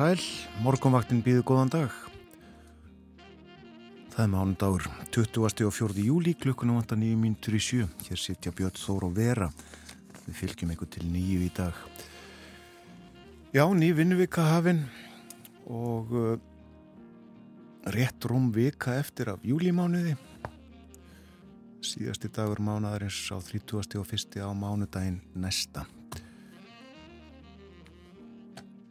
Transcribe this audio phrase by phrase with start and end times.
[0.00, 0.20] sæl,
[0.64, 1.96] morgunvaktin býðu góðan dag.
[4.14, 5.66] Það er mánudagur, 20.
[5.68, 6.04] og 4.
[6.06, 7.88] júli, klukkunum vantar nýju mínutur í sjö.
[8.06, 9.50] Hér sitja Björn Þór og Vera.
[10.24, 11.84] Við fylgjum eitthvað til nýju í dag.
[13.52, 14.86] Já, ný vinnuvika hafinn
[15.68, 16.32] og uh,
[17.92, 20.16] rétt rúm vika eftir af júlimánuði.
[21.84, 24.00] Síðasti dagur mánudarins á 30.
[24.00, 24.40] og 1.
[24.40, 25.84] á mánudaginn næsta.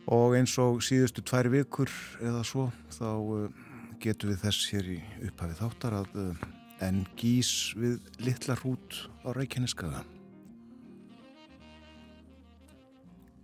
[0.09, 1.91] Og eins og síðustu tvær vikur
[2.25, 3.65] eða svo þá uh,
[4.01, 6.45] getum við þess hér í upphafið þáttar að uh,
[6.81, 10.01] en gís við litla hrút á Reykjaneskaða.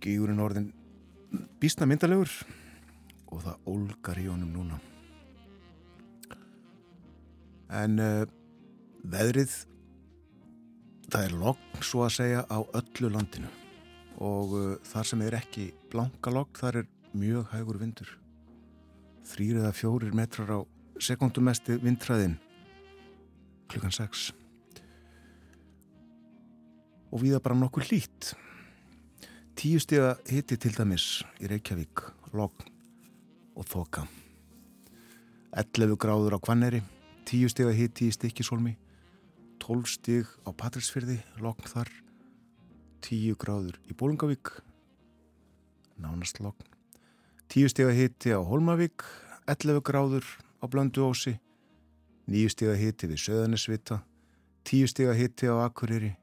[0.02, 0.72] Gígurinn orðin
[1.62, 2.32] bísna myndalegur
[3.30, 4.80] og það ólgar í honum núna.
[7.76, 8.24] En uh,
[9.06, 9.54] veðrið,
[11.12, 13.52] það er logg svo að segja á öllu landinu
[14.22, 18.10] og uh, þar sem er ekki blanka logg, þar er mjög hægur vindur.
[19.26, 20.60] Þrýr eða fjórir metrar á
[21.02, 22.38] sekundumesti vindræðin
[23.68, 24.30] klukkan 6
[27.12, 28.34] og viða bara nokkur lít.
[29.56, 32.02] Tíu stiga hitti til dæmis í Reykjavík,
[32.36, 32.66] logg
[33.56, 34.04] og þoka.
[35.56, 36.82] 11 gráður á Kvanneri,
[37.24, 38.74] 10 stiga hitti í Stikkisólmi,
[39.64, 41.88] 12 stig á Patrísfyrði, logg þar,
[43.04, 44.50] 10 gráður í Bólungavík,
[46.00, 46.58] nánast logg,
[47.52, 49.04] 10 stiga hitti á Holmavík,
[49.50, 50.28] 11 gráður
[50.60, 51.36] á Blönduósi,
[52.30, 54.00] 9 stiga hitti við Söðanesvita,
[54.64, 56.14] 10 stiga hitti á Akureyri,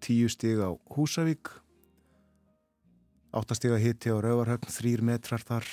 [0.00, 1.52] 10 stiga á Húsavík,
[3.32, 5.68] 8 stiga hitti á Rauvarhöfn, 3 metrar þar,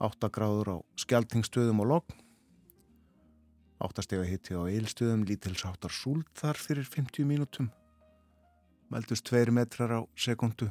[0.00, 2.20] 8 gráður á Skjaltingstöðum og Logg
[3.80, 7.70] 8 steg að hitti á eilstöðum lítilsáttar súld þar fyrir 50 mínútum
[8.90, 10.70] meldust 2 metrar á sekundu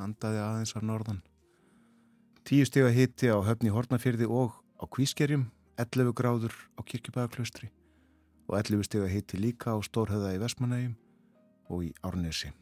[0.00, 1.20] andaði aðeins af norðan.
[2.48, 5.50] 10 steg að hitti á höfni Hortnafyrði og á Kvískerjum
[5.80, 7.68] 11 gráður á Kirkjubæðaklaustri
[8.48, 10.96] og 11 steg að hitti líka á Stórhöða í Vestmanægjum
[11.70, 12.52] og í Árnesi.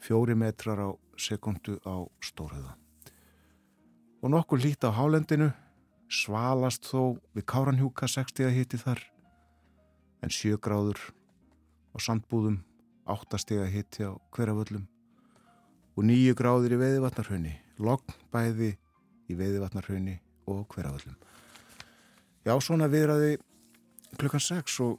[0.00, 2.76] 4 metrar á sekundu á Stórhöða
[4.26, 5.52] og nokkur lít á hálendinu,
[6.10, 8.98] svalast þó við Káranhjúka 60 að hitti þar,
[10.18, 10.98] en 7 gráður
[11.94, 12.56] á sandbúðum,
[13.06, 14.84] 8 steg að hitti á hverjaföllum
[15.96, 18.74] og 9 gráður í veiðvatnarhaunni, logg bæði
[19.30, 20.18] í veiðvatnarhaunni
[20.50, 21.16] og hverjaföllum.
[22.46, 23.36] Já, svona viðraði
[24.18, 24.98] klukkan 6 og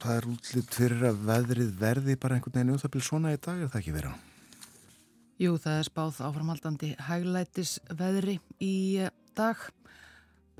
[0.00, 3.40] það er útlitt fyrir að veðrið verði bara einhvern veginn um það byrj svona í
[3.40, 4.16] dag, er það ekki verið á?
[5.40, 8.74] Jú, það er spáð áframhaldandi hæglætis veðri í
[9.38, 9.62] dag.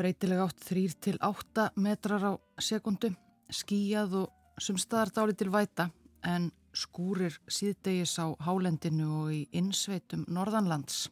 [0.00, 3.10] Breytilega átt 3 til 8 metrar á sekundu,
[3.52, 5.91] skíjað og sumstaðar dáli til væta
[6.25, 11.08] en skúrir síðdegis á hálendinu og í innsveitum norðanlands.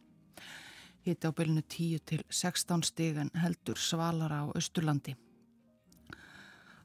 [1.06, 5.16] Hitti á bylunu 10 til 16 stig en heldur svalara á Östurlandi.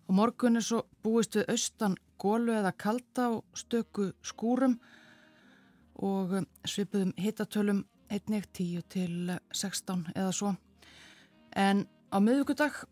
[0.07, 4.77] Og morgun er svo búist við austan gólu eða kalda og stöku skúrum
[5.95, 10.55] og svipuðum hittatölum einnig 10 til 16 eða svo.
[11.55, 12.83] En á miðugudag,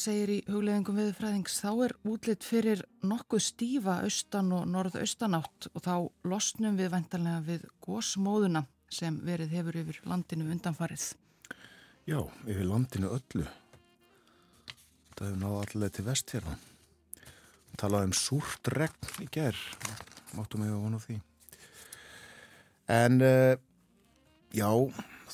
[0.00, 5.94] segir í hugleðingum viðfræðings, þá er útlitt fyrir nokkuð stífa austan og norðaustanátt og þá
[6.28, 11.06] losnum við vendarlega við gósmóðuna sem verið hefur yfir landinu undanfarið.
[12.06, 13.46] Já, yfir landinu öllu.
[15.16, 16.64] Það hefur náðu allir til vestfjörðan.
[17.76, 19.64] Talaði um súrt regn í gerð,
[20.36, 21.20] máttum við að vona því.
[22.96, 23.54] En uh,
[24.54, 24.70] já,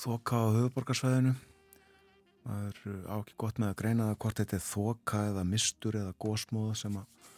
[0.01, 1.35] þoka á höfuborgarsvæðinu.
[2.43, 5.45] Það er uh, á ekki gott með að greina það hvort þetta er þoka eða
[5.49, 7.31] mistur eða gósmóða sem að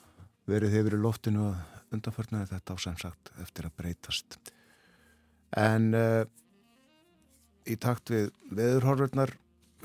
[0.55, 4.39] verið hefur í loftinu að undanförna þetta á sem sagt eftir að breytast.
[5.61, 6.23] En uh,
[7.69, 9.35] í takt við veðurhorfurnar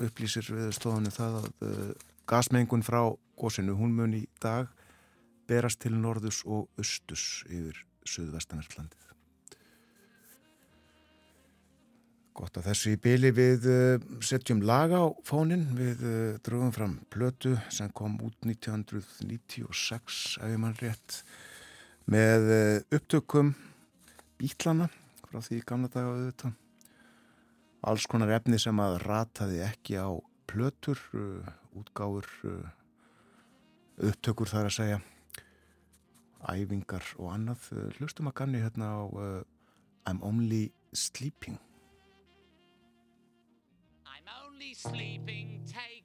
[0.00, 1.94] upplýsir viðstofanir það að
[2.30, 3.02] gasmengun frá
[3.40, 4.70] gósinu, hún mun í dag
[5.50, 9.09] berast til norðus og austus yfir Suðvestanarlandið.
[12.36, 16.96] Gott að þessu í byli við uh, setjum laga á fónin, við uh, drögum fram
[17.10, 21.20] plötu sem kom út 1996, ef ég mann rétt,
[22.10, 23.54] með uh, upptökum
[24.38, 24.86] bítlana
[25.26, 26.54] frá því gamla daga auðvitað.
[27.90, 30.12] Alls konar efni sem að rataði ekki á
[30.50, 31.00] plötur,
[31.78, 32.26] útgáfur,
[34.04, 34.98] upptökur þar að segja,
[36.50, 37.70] æfingar og annað.
[37.96, 39.00] Hlustum að ganni hérna á
[40.10, 41.56] I'm Only Sleeping.
[44.60, 46.04] Only sleeping, take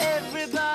[0.00, 0.69] Everybody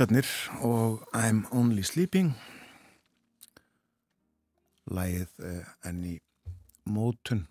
[0.00, 0.28] Bítlarnir
[0.64, 2.30] og I'm Only Sleeping.
[4.88, 6.12] Lægið uh, enn í
[6.88, 7.42] mótun.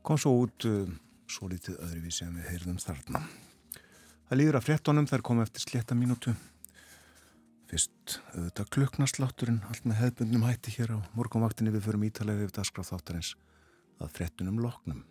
[0.00, 0.88] Kom svo út uh,
[1.28, 3.20] svo litið öðruvísi en við heyrðum þarna.
[4.30, 6.32] Það líður að fréttonum þær kom eftir sletta mínútu.
[7.68, 11.76] Fyrst auðvitað klukknarslátturinn allt með hefðbundnum hætti hér á morgunvaktinni.
[11.76, 13.34] Við förum ítalega við dasgraf þáttarins
[14.00, 15.04] að fréttunum loknum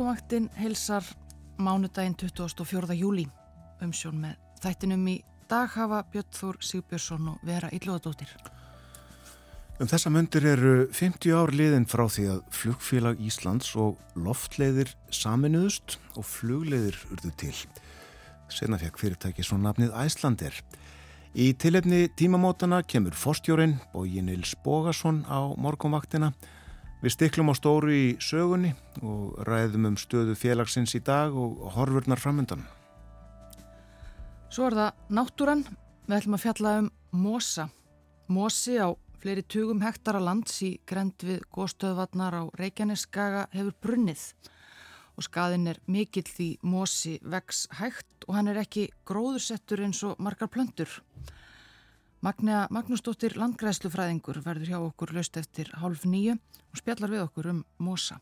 [0.00, 1.04] morgunvaktin heilsar
[1.60, 2.94] mánudaginn 24.
[2.96, 3.26] júli.
[3.84, 5.16] Umsjón með þættinum í
[5.50, 8.30] dag hafa Björn Þór Sigbjörnsson og Vera Íllóðadóttir.
[9.76, 15.98] Um þessa myndir eru 50 ár liðin frá því að flugfélag Íslands og loftleiðir saminuðust
[16.16, 17.52] og flugleiðir urðu til.
[18.48, 20.56] Senna fekk fyrirtæki svo nafnið Æslander.
[21.36, 26.32] Í tilefni tímamótana kemur forstjórin Bóji Nils Bógason á morgunvaktina.
[27.00, 32.20] Við stiklum á stóru í sögunni og ræðum um stöðu félagsins í dag og horfurnar
[32.20, 32.66] framöndan.
[34.52, 35.62] Svo er það náttúran.
[36.04, 37.68] Við ætlum að fjalla um mosa.
[38.28, 38.92] Mosi á
[39.22, 44.24] fleiri tugum hektara lands í grend við góðstöðvarnar á Reykjaneskaga hefur brunnið
[45.16, 50.20] og skaðin er mikill því mosi vex hægt og hann er ekki gróðursettur eins og
[50.20, 51.00] margar plöndur.
[52.20, 57.62] Magnea Magnúsdóttir landgræðslufræðingur verður hjá okkur löst eftir hálf nýju og spjallar við okkur um
[57.80, 58.18] mosa.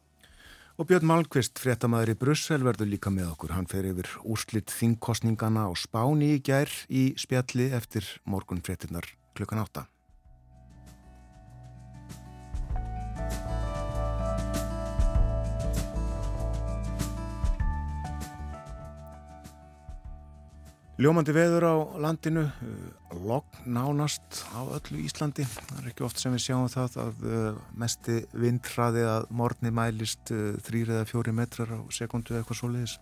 [0.79, 3.57] Og Björn Malmqvist, fréttamaður í Brussel, verður líka með okkur.
[3.57, 9.67] Hann fer yfir úrslitt þingkostningana á Spáni í gær í spjalli eftir morgun fréttinnar klukkan
[9.67, 9.89] átta.
[20.99, 25.45] Ljómandi veður á landinu, uh, logg nánast á öllu Íslandi.
[25.47, 30.33] Það er ekki oft sem við sjáum það að uh, mesti vindhraði að morgni mælist
[30.35, 32.97] uh, þrýr eða fjóri metrar á sekundu eða eitthvað svoleiðis.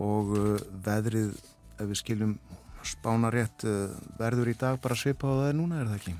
[0.00, 0.32] Og
[0.88, 1.36] veðrið,
[1.76, 2.34] ef við skiljum
[2.88, 3.68] spána rétt,
[4.16, 6.14] verður í dag bara svipa á það núna, er það ekki?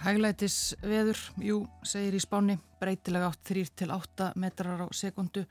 [0.00, 5.44] Hæglætis veður, jú, segir í spáni, breytilega átt þrýr til átta metrar á sekundu.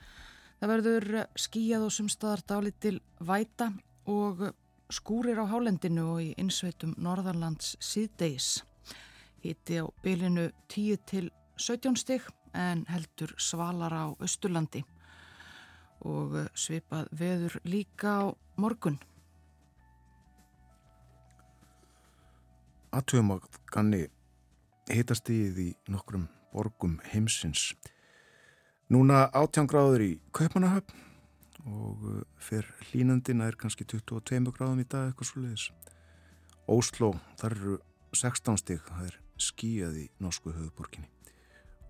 [0.58, 3.76] Það verður skíjað og sumstaðar dálitil væta
[4.08, 4.48] og
[4.90, 8.64] skúrir á hálendinu og í innsveitum Norðarlands síðdeis.
[9.44, 14.84] Hitti á bylinu 10 til 17 stygg en heldur svalar á Östurlandi
[16.08, 19.00] og svipað veður líka á morgun.
[22.96, 24.06] Atvöfum að ganni
[24.88, 27.74] hitast íð í nokkrum borgum heimsins.
[28.90, 31.07] Núna átján gráður í Kaupanahöfn
[31.68, 35.70] og uh, fer hlínandina er kannski 22 gráðum í dag eitthvað svo leiðis.
[36.68, 37.78] Ósló, þar eru
[38.16, 41.10] 16 stig, það er skíjað í norsku höfuborginni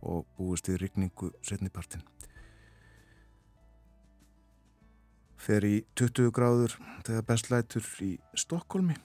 [0.08, 2.04] og búist við rikningu setnipartin.
[5.38, 8.98] Fer í 20 gráður þegar bestlætur í Stokkólmi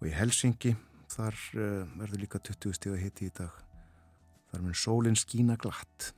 [0.00, 0.74] og í Helsingi
[1.10, 3.54] þar uh, verður líka 20 stig að hitti í dag.
[4.50, 6.10] Þar mun sólinn skína glatt.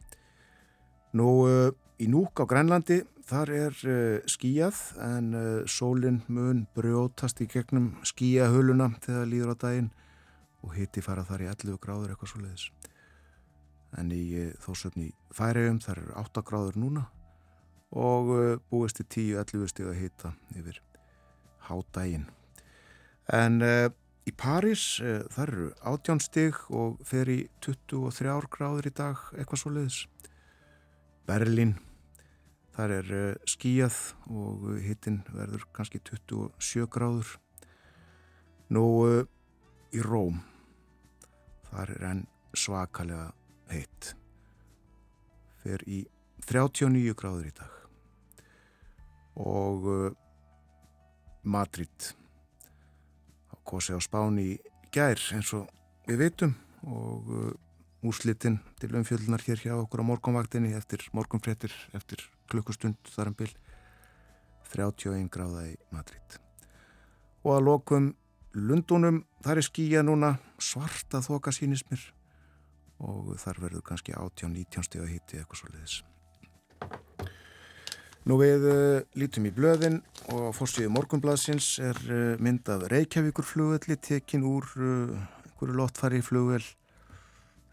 [1.13, 1.71] Nú, uh,
[2.03, 7.93] Í núk á Grænlandi þar er uh, skíjað en uh, sólinn mun brjótast í gegnum
[8.03, 9.91] skíjahöluna þegar líður á daginn
[10.67, 12.65] og hitti fara þar í 11 gráður eitthvað svo leiðis.
[14.01, 14.25] En í
[14.65, 17.05] þósöfni færiðum þar eru 8 gráður núna
[17.93, 18.33] og
[18.73, 20.79] búist í 10-11 stíg að hitta yfir
[21.69, 22.25] hádægin.
[23.29, 24.87] En í París
[25.35, 30.01] þar eru 18 stíg og fer í 23 gráður í dag eitthvað svo leiðis.
[31.27, 31.77] Berlín
[32.73, 33.97] Þar er eh, skíjað
[34.33, 37.35] og hittin verður kannski 27 gráður.
[38.73, 39.27] Nú eh,
[39.93, 40.39] í Róm,
[41.69, 42.23] þar er enn
[42.57, 43.29] svakalega
[43.69, 44.15] heitt.
[45.61, 46.01] Fer í
[46.49, 47.77] 39 gráður í dag.
[49.45, 50.19] Og eh,
[51.45, 52.09] Madrid,
[53.53, 54.55] á kosi á Spáni
[54.95, 55.69] gær eins og
[56.09, 56.57] við veitum
[56.89, 57.29] og
[58.03, 63.55] úslitinn til umfjöldunar hér hjá okkur á morgunvaktinni eftir morgunfrettir eftir klukkustund þar um byll
[64.73, 66.39] 31 gráða í Madrid.
[67.45, 68.13] Og að lokum
[68.53, 72.03] Lundunum, þar er skíja núna svarta þoka sínismir
[73.01, 76.03] og þar verður kannski 18-19 steg að hitti eitthvað svo leiðis
[78.29, 79.97] Nú við uh, lítum í blöðin
[80.31, 85.17] og fórstíðu morgunbladsins er uh, mynd af Reykjavíkur flugvelli tekin úr uh,
[85.49, 86.63] einhverju lottfari flugvel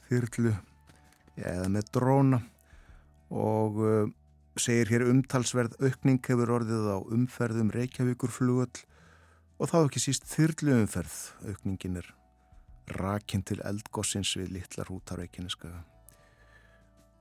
[0.09, 0.53] þyrlu
[1.39, 2.41] eða með dróna
[3.29, 3.77] og
[4.59, 8.81] segir hér umtalsverð aukning hefur orðið á umferðum Reykjavíkur flugöll
[9.59, 11.15] og þá ekki síst þyrlu umferð.
[11.47, 12.09] Aukningin er
[12.99, 15.83] rakinn til eldgossins við litlar hútar Reykjaneskaga.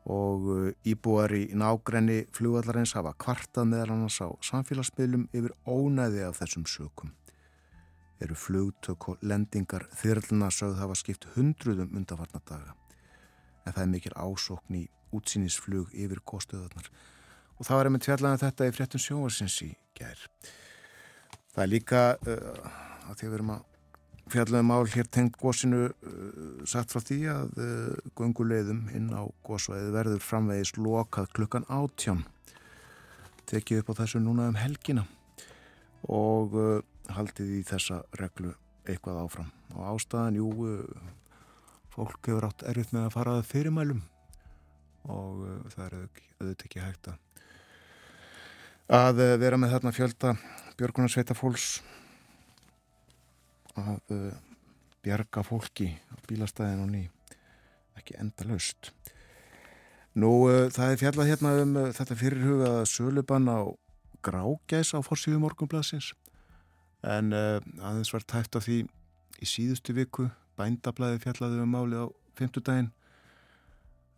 [0.08, 6.38] Og uh, íbúar í nágrenni flugvallarins hafa kvartað meðal annars á samfélagsmiðlum yfir ónæði af
[6.40, 7.12] þessum sökum.
[8.24, 12.74] Eru flugtök og lendingar þyrluna sögð hafa skipt hundruðum undanfarnadaga.
[13.64, 14.84] En það er mikil ásókn í
[15.14, 16.90] útsýnisflug yfir góðstöðarnar
[17.58, 20.20] og það var einmitt fjallan þetta í fréttum sjóarsins í gær.
[21.54, 22.70] Það er líka uh,
[23.08, 23.66] að því að við erum að
[24.28, 29.94] fjallaðum ál hér tengt gósinu uh, sagt frá því að uh, gunguleiðum inn á gósvæði
[29.94, 32.26] verður framvegis lokað klukkan átján
[33.48, 35.06] tekið upp á þessu núna um helgina
[36.12, 36.78] og uh,
[37.16, 38.52] haldið í þessa reglu
[38.88, 39.50] eitthvað áfram.
[39.76, 41.08] Og ástæðan, jú uh,
[41.94, 44.02] fólk hefur átt erfitt með að fara að fyrirmælum
[45.08, 47.10] og uh, það er auðvitað ekki hægt
[48.88, 50.34] að eh, vera með þarna fjölda
[50.78, 51.80] björgunarsveita fólks
[53.78, 54.36] að uh,
[55.04, 57.02] bjarga fólki á bílastæðin og ný
[57.98, 58.92] ekki enda laust
[60.18, 63.60] Nú uh, það er fjallað hérna um uh, þetta fyrirhugaða sölubann á
[64.24, 66.14] grágæs á forsíðu morgunblassins
[67.06, 68.78] en aðeins var tætt á því
[69.38, 70.26] í síðustu viku
[70.58, 72.06] bændablaði fjallaði um máli á
[72.38, 72.90] fymtudaginn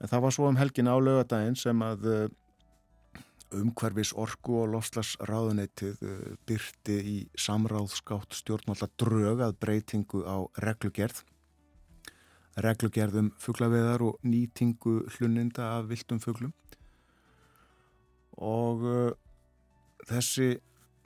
[0.01, 2.07] en það var svo um helgin á lögadaginn sem að
[3.57, 11.25] umhverfis orgu og lofslagsráðuneytið eh, byrti í samráðskátt stjórnvalda drög að breytingu á reglugerð.
[12.61, 16.55] Reglugerðum fugglaveðar og nýtingu hlunninda af viltum fugglum
[18.41, 19.11] og uh,
[20.09, 20.55] þessi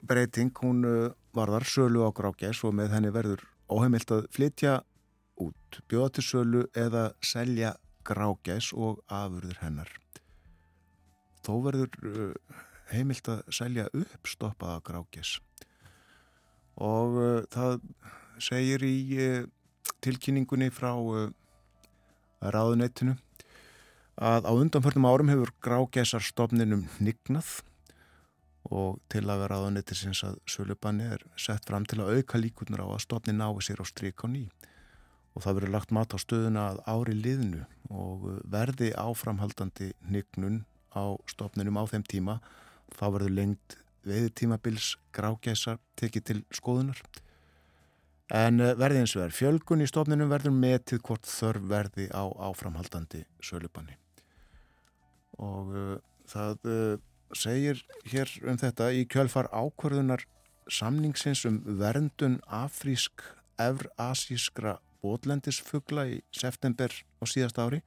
[0.07, 4.79] breyting hún uh, varðar sölu á grákjæs og með henni verður óheimilt að flytja
[5.41, 7.73] út, bjóða til sölu eða selja
[8.05, 9.91] grákjæs og afurður hennar.
[11.45, 12.61] Þó verður uh,
[12.93, 15.39] heimilt að selja uppstoppaða grákess
[16.75, 17.79] og uh, það
[18.43, 18.97] segir í
[20.03, 20.91] tilkynningunni frá
[22.43, 23.15] ráðunettinu
[24.15, 27.61] að á undanförnum árum hefur grágæsarstofninum nignað
[28.73, 32.87] og til að vera ráðunettisins að sölubanni er sett fram til að auka líkunar á
[32.95, 34.47] að stofnin nái sér á strík á ný.
[35.35, 40.63] Og það verður lagt mat á stöðuna að ári liðnu og verði áframhaldandi nignun
[40.95, 42.39] á stofninum á þeim tíma
[42.95, 46.99] þá verður lengt veði tímabils grágæsar tekið til skoðunar.
[48.33, 53.25] En verði eins og er fjölgun í stofninum verður metið hvort þörf verði á áframhaldandi
[53.43, 53.97] sölubanni.
[55.37, 55.97] Og uh,
[56.31, 56.95] það uh,
[57.33, 60.25] segir hér um þetta í kjölfar ákvörðunar
[60.71, 63.23] samningsins um verndun afrísk
[63.61, 66.91] evrasískra bótlendisfugla í september
[67.21, 67.81] á síðast ári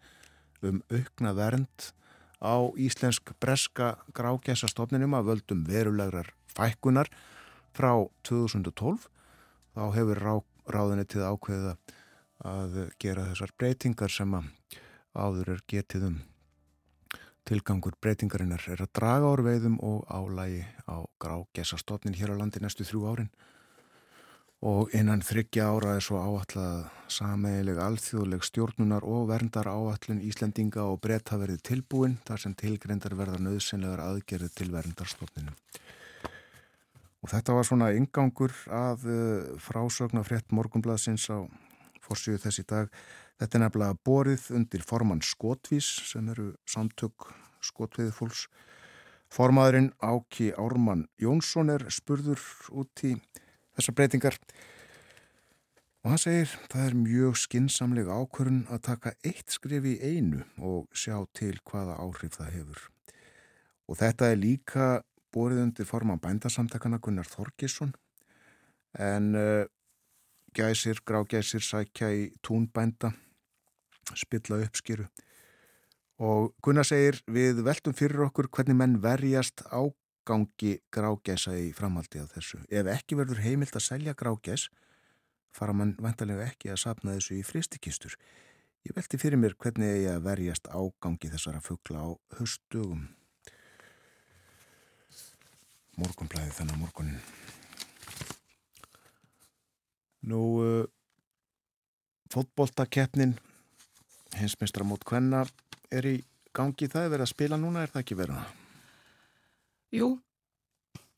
[0.63, 1.91] um aukna vernd
[2.39, 7.11] á íslensk breska grágæsastofninum að völdum verulegrar fækkunar
[7.75, 7.93] frá
[8.27, 9.09] 2012
[9.75, 10.35] þá hefur rá,
[10.71, 11.77] ráðinni til ákveða
[12.47, 14.51] að gera þessar breytingar sem að
[15.19, 16.19] áður er getið um
[17.49, 22.85] Tilgangur breytingarinnar er að draga ár veiðum og álægi á grágesastofnin hér á landi næstu
[22.85, 23.31] þrjú árin
[24.69, 31.01] og innan þryggja ára er svo áallað sameigileg alþjóðleg stjórnunar og verndar áallun Íslendinga og
[31.01, 35.55] breyta verið tilbúin þar sem tilgreyndar verða nöðsynlegar aðgerið til verndarstofninu.
[37.23, 41.49] Og þetta var svona yngangur að uh, frásögna frétt morgunbladsins á
[42.03, 42.93] fórsíðu þessi dag
[43.39, 47.29] Þetta er nefnilega borið undir formann Skotvís sem eru samtök
[47.63, 48.49] Skotviði fólks.
[49.31, 53.13] Formaðurinn Áki Ármann Jónsson er spurður út í
[53.77, 54.39] þessar breytingar
[56.03, 60.89] og hann segir það er mjög skinsamlega ákvörun að taka eitt skrif í einu og
[60.97, 62.83] sjá til hvaða áhrif það hefur.
[63.87, 64.89] Og þetta er líka
[65.35, 67.93] borið undir forman bændasamtakana Gunnar Þorkisson
[68.99, 69.69] en uh,
[70.57, 73.13] gæsir, grágæsir sækja í túnbænda
[74.17, 75.09] spilla uppskýru.
[76.19, 82.33] Og Gunnar segir við veltum fyrir okkur hvernig menn verjast ágangi grágæsa í framhaldi af
[82.35, 82.63] þessu.
[82.71, 84.69] Ef ekki verður heimilt að selja grágæs
[85.55, 88.17] fara mann vantarlega ekki að sapna þessu í fristikistur.
[88.87, 93.09] Ég velti fyrir mér hvernig ég að verjast ágangi þessara fuggla á höstugum.
[95.99, 97.19] Morgunblæði þennan morgunin.
[100.29, 100.87] Nú, uh,
[102.31, 103.37] fótboltakeppnin
[104.37, 105.45] hinsmistra mót hvenna
[105.95, 106.17] er í
[106.55, 108.57] gangi það verið að spila núna, er það ekki verið?
[109.95, 110.09] Jú,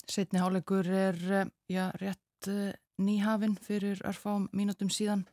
[0.07, 5.25] setni hálegur er eh, já, rétt eh, nýhafinn fyrir örfám mínutum síðan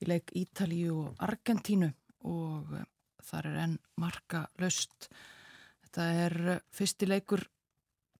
[0.00, 1.90] í leik Ítalíu og Argentínu
[2.30, 2.86] og eh,
[3.26, 5.10] þar er enn marka löst.
[5.84, 6.36] Þetta er
[6.72, 7.44] fyrsti leikur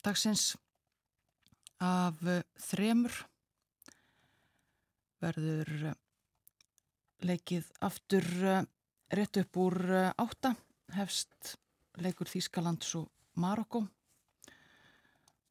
[0.04, 0.52] dagsins
[1.80, 2.20] af
[2.60, 3.14] þremur
[5.20, 5.94] verður
[7.24, 8.28] leikið aftur
[9.10, 10.54] rétt upp úr eh, átta.
[10.94, 11.56] Hefst
[12.00, 13.84] leikur Þýskalands og Marokko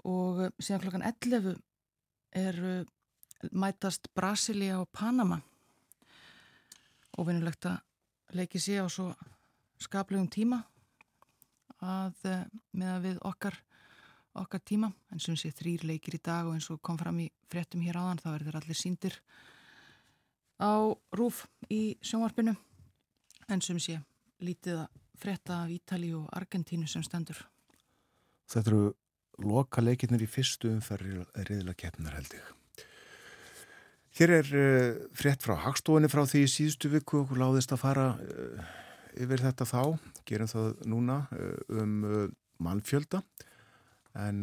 [0.07, 1.55] og eh, síðan klokkan 11
[2.39, 2.59] er
[3.51, 5.39] mætast Brasilia og Panama.
[7.17, 7.79] Og vinulegt að
[8.37, 9.11] leiki sé á svo
[9.81, 10.61] skaplegum tíma
[11.79, 13.59] að eh, með að við okkar
[14.39, 17.25] okkar tíma, en sem sé þrýr leikir í dag og eins og kom fram í
[17.49, 19.17] fréttum hér áðan þá verður allir síndir
[20.61, 22.53] á rúf í sjónvarpinu
[23.49, 23.97] en sem sé
[24.45, 27.39] lítið að fretta af Ítali og Argentínu sem stendur.
[28.49, 28.93] Þetta eru
[29.43, 32.45] loka leikirnir í fyrstu umferri reyðilega keppnar held ég.
[34.19, 37.17] Hér er uh, frétt frá Hagstofunni frá því síðustu viku.
[37.27, 38.71] Og láðist að fara uh,
[39.19, 39.83] yfir þetta þá,
[40.27, 41.93] gerum það núna uh, um
[42.59, 43.19] mannfjölda.
[44.19, 44.41] En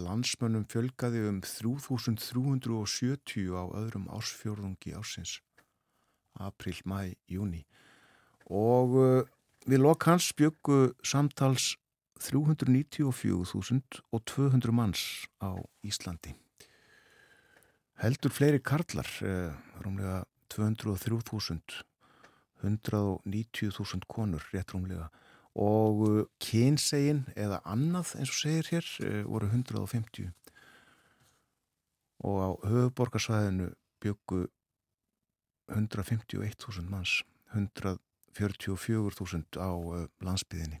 [0.00, 5.36] landsmönnum fjölgaði um 3370 á öðrum ársfjörðungi ársins.
[6.40, 7.66] April, mæ, júni
[8.50, 9.22] og uh,
[9.68, 11.76] við lokk hans byggu samtals
[12.22, 15.50] 394.200 manns á
[15.82, 16.34] Íslandi.
[18.02, 19.52] Heldur fleiri karlar, uh,
[19.82, 20.24] rúmlega
[20.54, 21.60] 203.000,
[22.62, 25.08] 190.000 konur rétt rúmlega
[25.52, 28.86] og uh, kynsegin eða annað eins og segir hér
[29.28, 30.32] voru 150
[32.22, 33.68] og á höfuborgarsvæðinu
[34.02, 34.46] byggu
[35.68, 37.98] 151.000 manns 100
[38.38, 39.70] 44.000 á
[40.24, 40.80] landsbyðinni.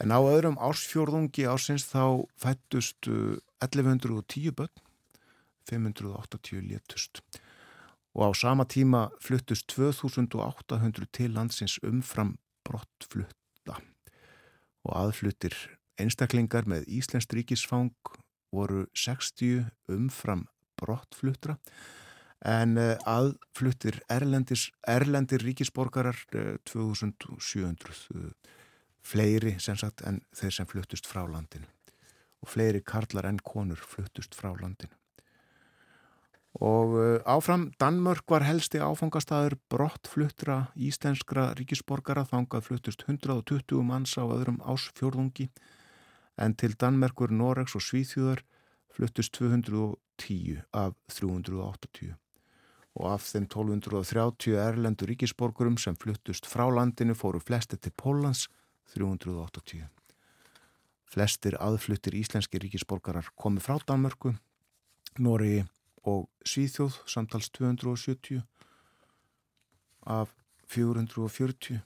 [0.00, 4.72] En á öðrum ársfjórðungi ársins þá fættust uh, 1110 börn,
[5.68, 7.22] 580 létust.
[8.12, 13.78] Og á sama tíma fluttust 2800 til landsins umfram brottflutta
[14.82, 15.54] og aðfluttir
[16.00, 17.92] einstaklingar með Íslensk ríkisfang
[18.52, 20.46] voru 60 umfram
[20.80, 21.58] brottfluttra
[22.42, 26.18] en eh, aðfluttir erlendis, erlendir ríkisborgarar
[26.66, 28.32] 2700 eh,
[29.02, 31.68] fleiri sem sagt en þeir sem fluttust frá landinu.
[32.42, 34.94] Og fleiri karlar en konur fluttust frá landinu.
[36.60, 42.26] Og eh, áfram Danmörk var helsti áfangastæður brottfluttra íslenskra ríkisborgara.
[42.26, 45.48] Þangað fluttust 120 manns á öðrum ásfjörðungi
[46.42, 48.42] en til Danmerkur, Noregs og Svíþjóðar
[48.92, 52.16] fluttust 210 af 380
[52.98, 58.48] og af þeim 1230 erlendur ríkisborgurum sem fluttust frá landinu fóru flesti til Pólans
[58.94, 59.86] 380.
[61.12, 64.34] Flestir aðfluttir íslenski ríkisborgarar komi frá Danmörku,
[65.20, 65.62] Nóri
[66.08, 68.42] og Svíþjóð samtals 270
[70.06, 70.32] af
[70.68, 71.80] 440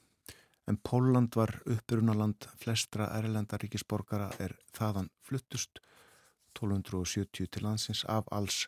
[0.66, 5.79] en Póland var upprunaland flestra erlenda ríkisborgara er þaðan fluttust
[6.59, 8.64] 1270 til landsins af alls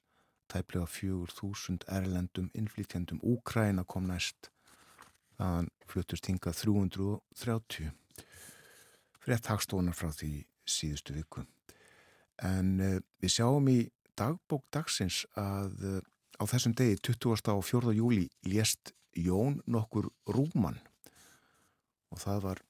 [0.49, 3.21] tæplega 4.000 erlendum innflýtjandum.
[3.23, 4.51] Úkræna kom næst
[5.39, 7.93] þaðan fluttust hingað 330
[9.23, 10.33] frétt hagstónar frá því
[10.69, 11.45] síðustu viku.
[12.45, 13.81] En uh, við sjáum í
[14.19, 16.01] dagbók dagsins að uh,
[16.39, 17.53] á þessum degi 20.
[17.55, 17.95] og 4.
[17.99, 20.79] júli lést Jón nokkur Rúmann
[22.13, 22.61] og það var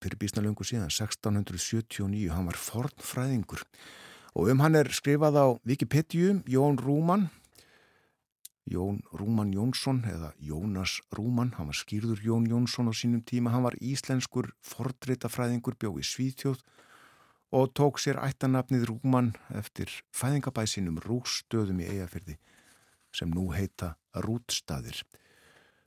[0.00, 3.64] fyrir bísna lungu síðan 1679, hann var fornfræðingur
[4.34, 7.28] og um hann er skrifað á Wikipedia Jón Rúmann
[8.70, 13.66] Jón Rúmann Jónsson eða Jónas Rúmann, hann var skýrður Jón Jónsson á sínum tíma, hann
[13.66, 16.62] var íslenskur fordreitafræðingur bjóð í Svíþjóð
[17.50, 22.38] og tók sér ættanapnið Rúmann eftir fæðingabæsinum rústöðum í eigafyrði
[23.10, 25.02] sem nú heita Rútstaðir.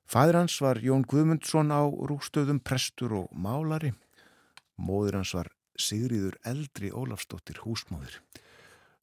[0.03, 3.93] Fæður hans var Jón Guðmundsson á rústöðum, prestur og málari.
[4.75, 8.19] Móður hans var Sigriður Eldri Ólafsdóttir húsmóður.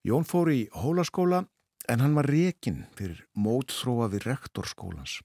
[0.06, 1.44] Jón fór í hólaskóla
[1.88, 5.20] en hann var rekin fyrir mótþróa við rektorskólans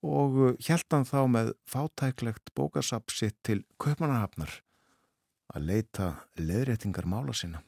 [0.00, 4.62] og hjælt hann þá með fátæklegt bókasapsitt til Kaupmannahafnar
[5.52, 6.06] að leita
[6.38, 7.60] leðréttingar mála sinna.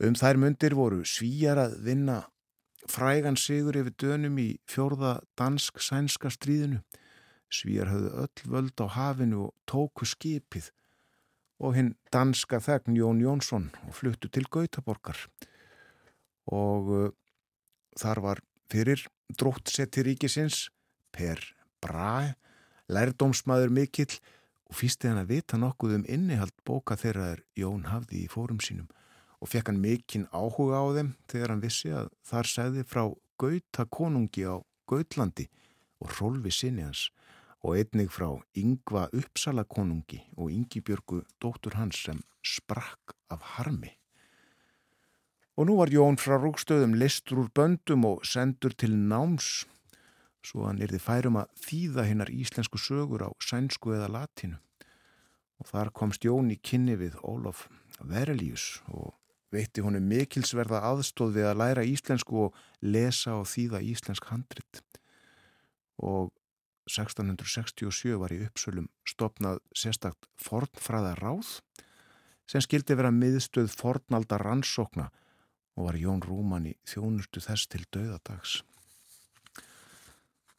[0.00, 2.18] Um þær myndir voru svíjar að vinna
[2.88, 6.80] frægan sigur yfir dönum í fjórða dansk-sænska stríðinu.
[7.50, 10.70] Svíjar höfðu öll völd á hafinu og tóku skipið
[11.58, 15.18] og hinn danska þegn Jón Jónsson og fluttu til Gautaborgar.
[16.54, 17.08] Og uh,
[17.98, 20.68] þar var fyrir dróttsetti ríkisins
[21.12, 21.40] Per
[21.82, 22.36] Brahe,
[22.88, 24.20] lærdómsmaður mikill
[24.68, 28.60] og fýsti hann að vita nokkuð um innihald bóka þeirra er Jón hafði í fórum
[28.62, 28.88] sínum.
[29.38, 33.04] Og fekk hann mikinn áhuga á þeim þegar hann vissi að þar segði frá
[33.38, 34.58] Gauta konungi á
[34.90, 35.46] Gautlandi
[36.02, 37.08] og Rólfi sinni hans
[37.64, 43.90] og einnig frá Yngva Uppsala konungi og Yngibjörgu dóttur hans sem sprakk af harmi.
[45.58, 49.66] Og nú var Jón frá Rúkstöðum listur úr böndum og sendur til náms
[50.46, 54.58] svo hann erði færum að þýða hinnar íslensku sögur á sænsku eða latinu.
[55.58, 57.66] Og þar komst Jón í kynni við Ólof
[57.98, 59.16] Verelius og
[59.52, 64.82] veitti honum mikilsverða aðstóð við að læra íslensku og lesa og þýða íslensk handrit.
[65.98, 66.30] Og
[66.88, 71.58] 1667 var í uppsölum stopnað sérstakt fornfræða ráð
[72.48, 75.10] sem skildi vera miðstöð fornalda rannsókna
[75.78, 78.62] og var Jón Rúmann í þjónustu þess til döðadags.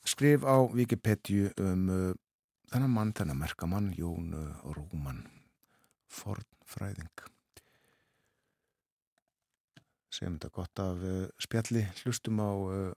[0.08, 2.14] Skrif á Wikipedia um uh,
[2.72, 5.26] þennan mann, þennan merkamann, Jón uh, Rúmann,
[6.14, 7.26] fornfræðing.
[10.14, 12.94] Segjum þetta gott af uh, spjalli, hlustum á uh,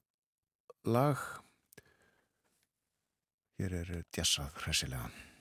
[0.88, 1.20] lag
[3.62, 5.31] Hér er djassað hressilega.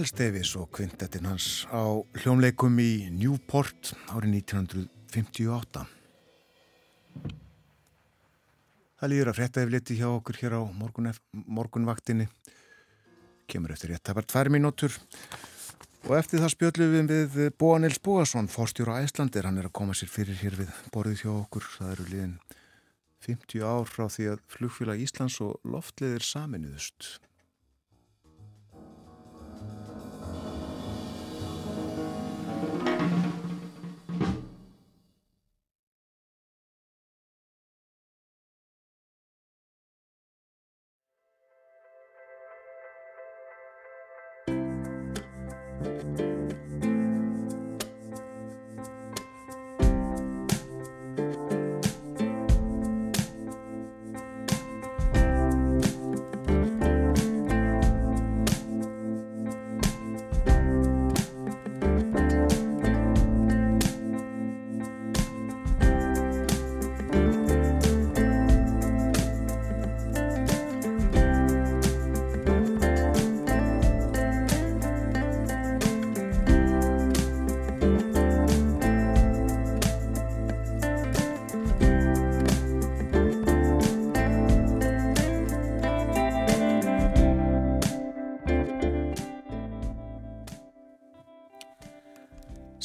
[0.00, 1.84] Miles Davis og kvintettinn hans á
[2.22, 5.82] hljómleikum í Newport árið 1958.
[8.96, 11.12] Það líður að frétta efliti hjá okkur hér á morgun,
[11.44, 12.30] morgunvaktinni.
[13.44, 14.96] Kemur eftir rétt, það var tvær mínútur.
[16.08, 19.44] Og eftir það spjöldum við við Bóa Nils Bóasson, fórstjóra Æslandir.
[19.44, 21.72] Hann er að koma sér fyrir hér við borðið hjá okkur.
[21.76, 22.38] Það eru liðin
[23.28, 27.18] 50 ár frá því að flugfélag Íslands og loftliðir saminuðust.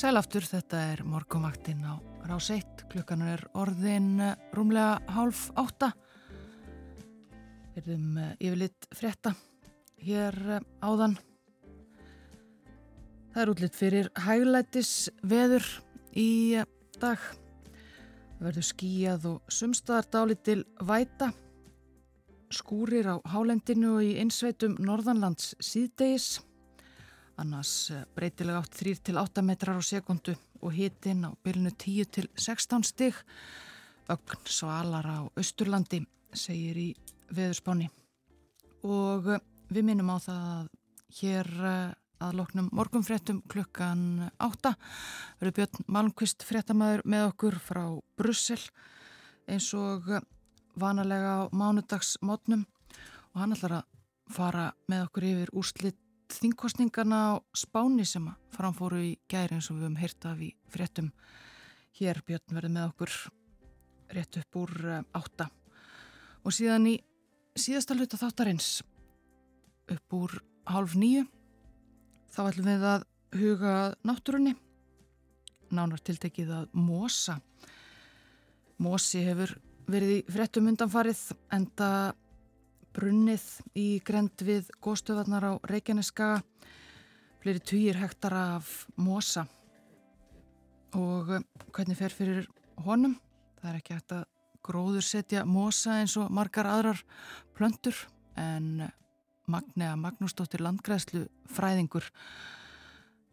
[0.06, 1.98] Sælaftur, þetta er morgumaktinn á
[2.30, 5.88] rás 1, klukkan er orðin eh, rúmlega hálf átta.
[7.74, 9.32] Verðum eh, yfirleitt frétta
[10.06, 11.18] hér eh, áðan.
[13.34, 14.94] Það er útlitt fyrir hæglætis
[15.26, 15.66] veður
[16.14, 16.62] í
[17.02, 17.26] dag.
[18.38, 21.34] Það verður skíjað og sumstaðar dálit til væta.
[22.54, 26.36] Skúrir á hálendinu og í einsveitum norðanlands síðdegis
[27.42, 32.06] annars eh, breytilega átt 3 til 8 metrar á sekundu og hitin á bylnu 10
[32.12, 33.16] til 16 stig.
[34.10, 36.90] Ögn svalar á Östurlandi segir í
[37.34, 37.90] veðurspáni.
[38.84, 40.68] Og eh, við minnum á það að
[41.20, 44.76] hér eh, að loknum morgunfréttum klukkan 8
[45.40, 47.84] verður Björn Malmqvist fréttamaður með okkur frá
[48.16, 48.62] Brussel
[49.52, 50.08] eins og
[50.80, 52.64] vanalega á mánudagsmótnum
[53.34, 53.92] og hann ætlar að
[54.32, 56.00] fara með okkur yfir úrslitt
[56.34, 61.12] þingkostningarna á spáni sem framfóru í gæri eins og við höfum heyrt af í fréttum.
[61.96, 63.14] Hér Björn verði með okkur
[64.16, 64.74] rétt upp úr
[65.16, 65.50] átta
[66.46, 66.96] og síðan í
[67.58, 68.84] síðasta hluta þáttarins
[69.92, 70.36] upp úr
[70.70, 71.26] hálf nýju
[72.36, 73.06] þá ætlum við að
[73.40, 73.74] huga
[74.06, 74.56] náttúrunni
[75.76, 77.40] nánar tiltekið að Mosa
[78.82, 79.56] Mosi hefur
[79.88, 81.22] verið í frettum undanfarið
[81.56, 81.90] enda
[82.96, 83.44] brunnið
[83.78, 86.42] í grend við góðstöðarnar á Reykjaneskaga
[87.44, 89.46] fleiri týjir hektara af Mosa.
[90.96, 91.44] Og eh,
[91.76, 92.48] hvernig fer fyrir
[92.86, 93.18] honum?
[93.60, 94.24] Það er ekki hægt að
[94.66, 97.04] gróður setja Mosa eins og margar aðrar
[97.58, 98.00] plöntur
[98.40, 98.88] en
[99.52, 102.08] Magnea Magnúsdóttir landgræðslu fræðingur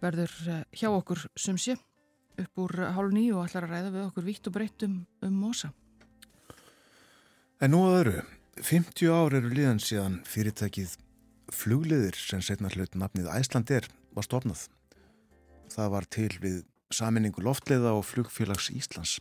[0.02, 1.78] verður eh, hjá okkur sumsi
[2.42, 5.40] upp úr hálf nýju og ætlar að ræða við okkur vítt og breytt um, um
[5.46, 5.72] mosa.
[7.62, 8.14] En nú að öru,
[8.60, 10.98] 50 ár eru liðan síðan fyrirtækið
[11.52, 14.66] flugliðir sem setna hlut nafnið Æslandir var stofnað.
[15.72, 16.58] Það var til við
[16.92, 19.20] saminningu loftleiða og flugfélags Íslands.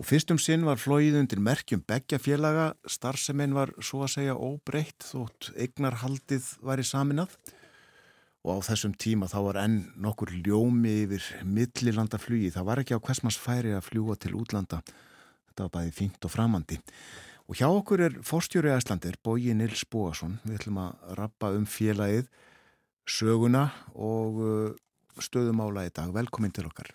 [0.00, 5.04] Og fyrstum sinn var flóið undir merkjum begja félaga, starfseminn var svo að segja óbreytt
[5.04, 7.36] þótt eignarhaldið var í saminað
[8.46, 12.52] og á þessum tíma þá var enn nokkur ljómi yfir millilandaflugi.
[12.54, 14.80] Það var ekki á hversmans færi að fljúa til útlanda.
[15.50, 16.78] Þetta var bæði fínt og framandi.
[17.46, 20.40] Og hjá okkur er forstjóri æslandir, Bóji Nils Bóasson.
[20.42, 22.26] Við ætlum að rappa um félagið,
[23.06, 26.10] söguna og uh, stöðumála í dag.
[26.14, 26.90] Velkomin til okkar.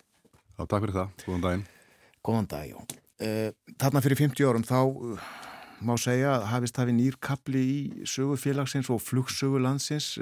[0.58, 1.14] Já, takk fyrir það.
[1.24, 1.64] Góðan daginn.
[2.20, 3.00] Góðan dag, já.
[3.22, 5.24] Uh, þarna fyrir 50 árum þá uh,
[5.88, 10.18] má segja að hafist hafi nýrkabli í sögu félagsins og flugsögu landsins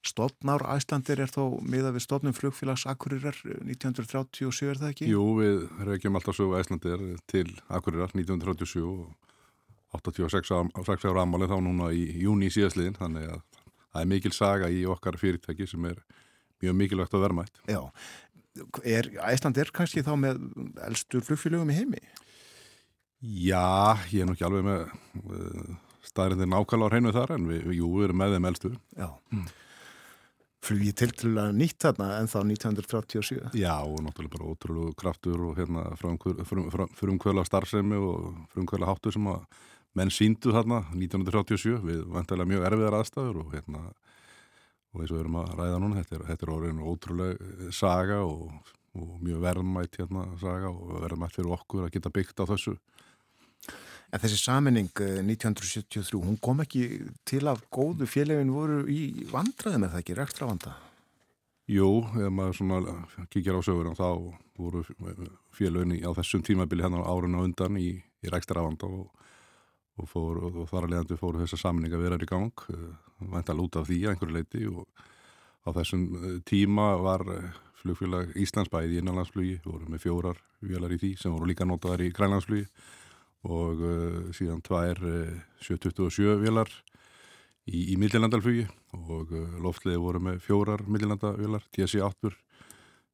[0.00, 5.08] Stofnár Æslandir er þó miða við stofnum flugfélags Akureyrar 1937 er það ekki?
[5.12, 11.90] Jú, við reykjum alltaf sögu Æslandir til Akureyrar 1937 og 86 ára ammali þá núna
[11.92, 16.00] í júni í síðasliðin þannig að það er mikil saga í okkar fyrirtæki sem er
[16.64, 17.60] mjög mikilvægt að verma eitt.
[17.68, 17.82] Já,
[18.80, 20.44] er Æslandir kannski þá með
[20.88, 22.04] eldstur flugfélögum í heimi?
[23.20, 24.86] Já, ég er nú ekki alveg með
[25.28, 28.78] uh, staðrindir nákvæmlega á hreinu þar en við, jú, við erum með þeim eldstu.
[28.96, 29.10] Já.
[29.28, 29.50] Mm
[30.64, 33.40] flugið til til að nýtt þarna en þá 1937.
[33.56, 39.46] Já og náttúrulega bara ótrúlega kraftur og hérna frumkvöla starfsemi og frumkvöla háttu sem að
[39.98, 43.86] menn síndu þarna 1937 við vantilega mjög erfiðar aðstæður og hérna
[44.90, 48.20] og eins og við erum að ræða núna þetta er, þetta er orðin ótrúlega saga
[48.26, 52.76] og, og mjög verðmætt hérna saga og verðmætt fyrir okkur að geta byggt á þessu
[54.10, 56.86] En þessi saminning 1973, eh, hún kom ekki
[57.28, 60.74] til að góðu félagin voru í vandraðum eða ekki, rekstra vanda?
[61.70, 62.80] Jú, ef maður svona
[63.30, 64.08] kikjar á sögur þá
[64.58, 64.82] voru
[65.54, 69.06] félagin á þessum tímabili hennar áruna undan í, í rekstra vanda og,
[69.94, 72.90] og, fór, og þar að leiðandi fóru þessa saminning að vera í gang, eh,
[73.30, 74.88] vænt að lúta af því að einhverju leiti og
[75.62, 77.28] á þessum eh, tíma var
[77.80, 82.10] flugfélag Íslandsbæði í innanlandsflugi, voru með fjórar vélar í því sem voru líka notaðar í
[82.16, 82.66] grænlandsflugi
[83.48, 86.70] og uh, síðan tvær uh, 727 vilar
[87.70, 92.34] í, í millilandalflugi og uh, loftleiði voru með fjórar millilandavilar, TSI-8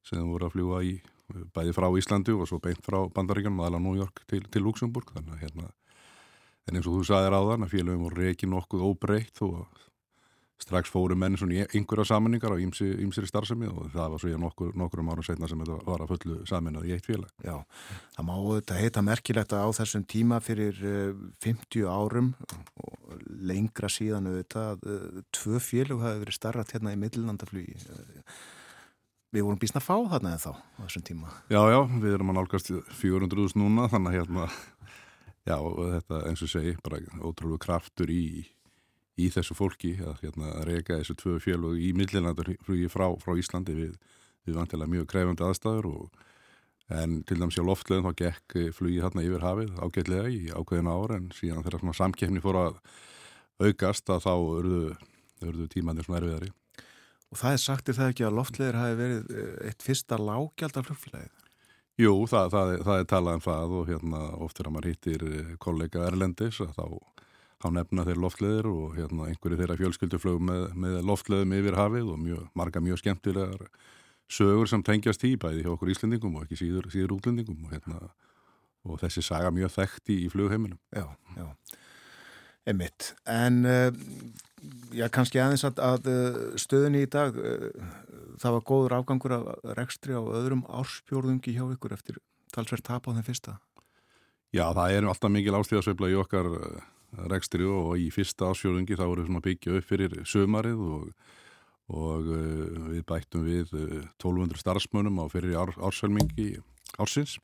[0.07, 3.83] sem voru að fljúa í uh, bæði frá Íslandi og svo beint frá Bandaríkjum aðla
[3.83, 5.71] New York til, til Luxemburg þannig að hérna
[6.67, 9.87] en eins og þú sagðir á þann að félagum voru reiki nokkuð óbreytt og
[10.63, 14.73] strax fóru menn í einhverja saminningar á ýmsir starfsemi og það var svo ég nokkur,
[14.79, 17.31] nokkur um árum setna sem þetta var að fullu saminnað í eitt félag.
[17.45, 17.57] Já,
[18.17, 20.81] það má þetta heita merkilegt að á þessum tíma fyrir
[21.45, 22.33] 50 eh, árum
[22.81, 27.77] og lengra síðan auðvitað eh, tvö félag hafi verið starrat hérna í millinandaflugi.
[29.37, 31.37] Við vorum býst að fá þarna eða þá á þessum tíma.
[31.53, 34.51] Já, já, við erum að nálgast 400.000 núna þannig að hérna,
[35.45, 35.57] já,
[35.99, 38.25] þetta eins og segi, bara ótrúlega kraftur í
[39.17, 43.97] í þessu fólki að hérna, reyka þessu tvö fjölug í millinandarflugi frá, frá Íslandi við,
[44.45, 46.23] við vantilega mjög krefandi aðstæður og,
[46.93, 51.19] en til dæmis á loftleðin þá gekk flugi hérna yfir hafið ágætlega í ákveðin ára
[51.19, 52.79] en síðan þegar samkefni fór að
[53.59, 54.35] aukast að þá
[55.47, 56.53] örðu tímanir svona erfiðari.
[57.33, 60.87] Og það er sagtir það ekki að loftleðir hafi verið eh, eitt fyrsta lágjald af
[60.87, 61.43] flugfélagið?
[61.97, 65.23] Jú, það, það, það er talað um það og hérna oft þegar maður hittir
[65.65, 66.87] kollega Erlendis að þá
[67.65, 72.19] á nefna þeir loftleðir og hérna, einhverju þeirra fjölskylduflög með, með loftleðum yfir hafið og
[72.21, 73.69] mjög, marga mjög skemmtilegar
[74.29, 78.01] sögur sem tengjast í bæði hjá okkur íslendingum og ekki síður, síður útlendingum og, hérna,
[78.87, 80.81] og þessi saga mjög þekkti í flugheiminum.
[80.95, 81.07] Já,
[81.39, 81.47] já,
[82.73, 83.13] emitt.
[83.31, 83.89] En uh,
[84.97, 87.95] já, kannski aðeins að, að uh, stöðunni í dag, uh,
[88.43, 89.47] það var góður afgangur af
[89.79, 92.21] rekstri á öðrum ársfjórðungi hjá ykkur eftir
[92.53, 93.57] talsverð tap á þeim fyrsta.
[94.55, 96.51] Já, það er alltaf mikil ástíðasveifla í okkar
[97.31, 101.09] rekstri og í fyrsta ásjóðungi þá voru við byggja upp fyrir sömarið og,
[101.93, 106.57] og uh, við bættum við 1200 uh, starfsmönum á fyrir ár, ársvelmingi
[106.99, 107.39] ársins.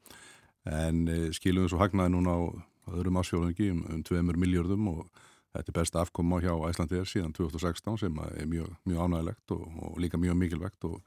[0.69, 2.41] En uh, skilum við svo hagnaði núna á
[2.93, 5.05] öðrum ásfjörðungi um, um 2 miljardum og
[5.53, 10.01] þetta er besta afkoma hjá Æslandir síðan 2016 sem er mjög, mjög ánægilegt og, og
[10.03, 11.01] líka mjög mikilvægt og,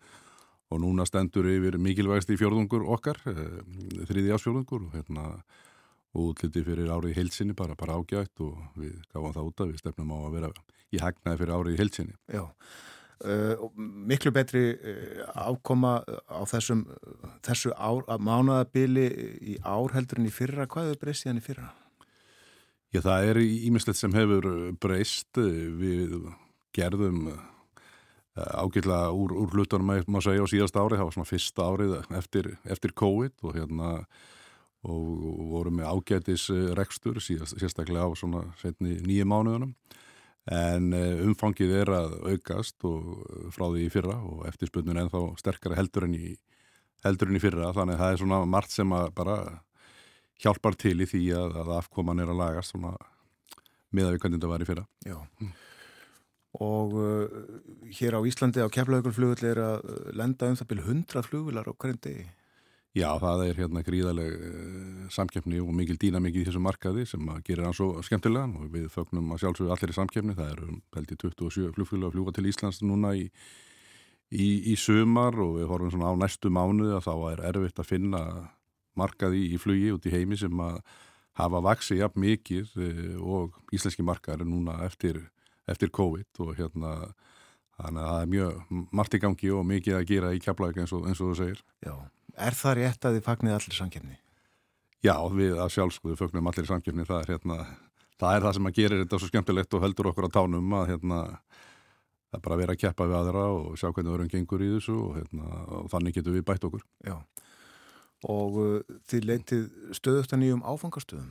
[0.72, 5.26] og núna stendur yfir mikilvægst í fjörðungur okkar, þriði ásfjörðungur og hérna
[6.16, 9.72] og útliti fyrir árið í heilsinni bara, bara ágætt og við gáðum það út að
[9.72, 10.52] við stefnum á að vera
[10.96, 12.18] í hagnaði fyrir árið í heilsinni.
[12.32, 12.44] Já,
[13.30, 13.66] uh,
[14.12, 14.66] miklu betri
[15.36, 16.86] ákoma á þessum,
[17.46, 19.10] þessu ár, mánadabili
[19.56, 21.74] í ár heldur en í fyrra, hvað er breyst síðan í fyrra?
[22.96, 24.48] Já, það er ímislegt sem hefur
[24.80, 26.16] breyst við
[26.76, 27.28] gerðum
[28.36, 32.50] ágætla úr, úr hlutunum má segja á síðast árið, það var svona fyrsta árið eftir,
[32.68, 33.92] eftir COVID og hérna
[34.86, 39.74] og voru með ágætis rekstur sérstaklega á svona setni nýju mánuðunum.
[40.46, 45.24] En eh, umfangið er að aukast og eh, frá því í fyrra og eftirspunnun ennþá
[45.42, 46.36] sterkara heldur en í
[47.06, 47.72] heldur en í fyrra.
[47.74, 49.38] Þannig að það er svona margt sem að bara
[50.44, 52.94] hjálpar til í því að, að afkoman er að lagast svona
[53.96, 54.86] miða við hvernig þetta var í fyrra.
[55.08, 55.18] Já.
[56.62, 57.42] Og uh,
[57.98, 62.02] hér á Íslandi á keflaugur er að lenda um það byrju 100 flugular á hverjum
[62.06, 62.28] degi
[62.96, 67.66] Já, það er hérna gríðaleg uh, samkeppni og mikil dýnamikið í þessu markaði sem gera
[67.68, 70.36] hann svo skemmtilegan og við fögnum að sjálfsögðu allir í samkeppni.
[70.38, 73.26] Það eru held í 27 flugfjölu að fljúa til Íslands núna í,
[74.32, 77.92] í, í sumar og við horfum svona á næstu mánuði að þá er erfitt að
[77.92, 78.24] finna
[78.96, 80.80] markaði í flugi út í heimi sem að
[81.36, 85.20] hafa vaksið jafn mikið uh, og íslenski markaði núna eftir,
[85.68, 86.96] eftir COVID og hérna
[87.76, 90.96] þannig að það er mjög margt í gangi og mikið að gera í keflaug eins,
[90.96, 91.66] eins og þú segir.
[91.84, 91.98] Já.
[92.36, 94.18] Er það rétt að þið fagnir allir samkjöfni?
[95.06, 97.58] Já, við að sjálfskuðu fagnum allir samkjöfni, það er hérna,
[98.20, 100.92] það er það sem að gera þetta svo skemmtilegt og heldur okkur á tánum að
[100.94, 101.20] hérna,
[102.32, 104.70] það er bara að vera að keppa við aðra og sjá hvernig öðrum gengur í
[104.74, 106.86] þessu og, hérna, og þannig getur við bætt okkur.
[107.06, 107.18] Já,
[108.26, 111.30] og uh, þið leytið stöðust að nýjum áfangastöðum?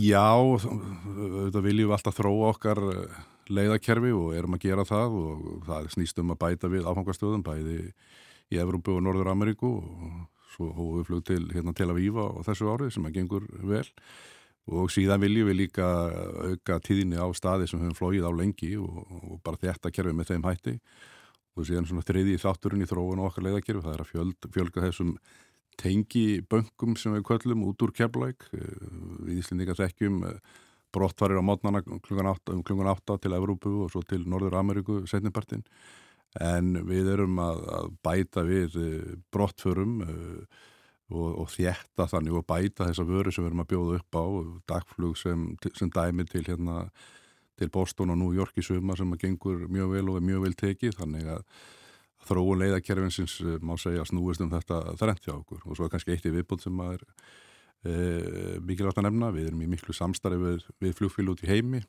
[0.00, 0.28] Já,
[0.60, 5.92] þetta viljum við alltaf þróa okkar uh, leiðakerfi og erum að gera það og það
[5.94, 7.78] snýst um að bæta við áfangastöðum bæði
[8.50, 10.20] í Evrópu og Norður Ameríku og
[10.50, 13.86] svo hófum við flug til hérna, Tel Aviv á þessu árið sem að gengur vel.
[14.70, 15.86] Og síðan viljum við líka
[16.50, 20.32] auka tíðinni á staði sem höfum flóið á lengi og, og bara þetta kerfi með
[20.34, 20.74] þeim hætti.
[21.58, 24.84] Og síðan svona þriði þátturinn í þróun og okkar leiðakerfi það er að fjöld, fjölga
[24.86, 25.14] þessum
[25.80, 30.20] tengi böngum sem við kvöllum út úr keflæk við Íslindika þekkjum
[30.92, 35.00] brottvarir á mótnana klungan 8, um klungan 8 til Evrópu og svo til Norður Ameríku
[35.08, 35.64] setnipartin
[36.38, 40.60] en við erum að, að bæta við eh, brottförum uh,
[41.10, 44.24] og, og þjætta þannig og bæta þessa vöru sem við erum að bjóða upp á
[44.70, 46.84] dagflug sem, sem dæmi til hérna
[47.60, 50.46] til Boston og New York í suma sem að gengur mjög vel og er mjög
[50.46, 50.96] vel tekið.
[50.96, 51.42] Þannig að
[52.30, 55.66] þróun leiðakerfinsins eh, má segja snúist um þetta þrennt hjá okkur.
[55.66, 57.04] Og svo er kannski eitt í viðbúnd sem að er
[57.84, 57.96] e,
[58.64, 61.82] mikilvægt að nefna, við erum í miklu samstarfi við, við flugfíl út í heimi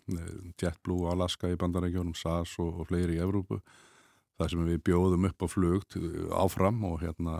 [0.60, 3.60] JetBlue, Alaska í bandarækjónum SAS og, og fleiri í Evrópu
[4.42, 5.98] það sem við bjóðum upp á flugt
[6.36, 7.38] áfram og hérna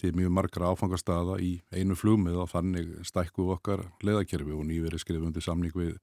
[0.00, 5.32] til mjög margra áfangastada í einu flugmið og þannig stækku okkar leðakerfi og nýverið skrifum
[5.32, 5.94] til samning við,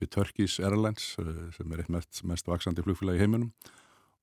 [0.00, 3.52] við Turkish Airlines eh, sem er eitt mest, mest vaksandi flugfélag í heiminum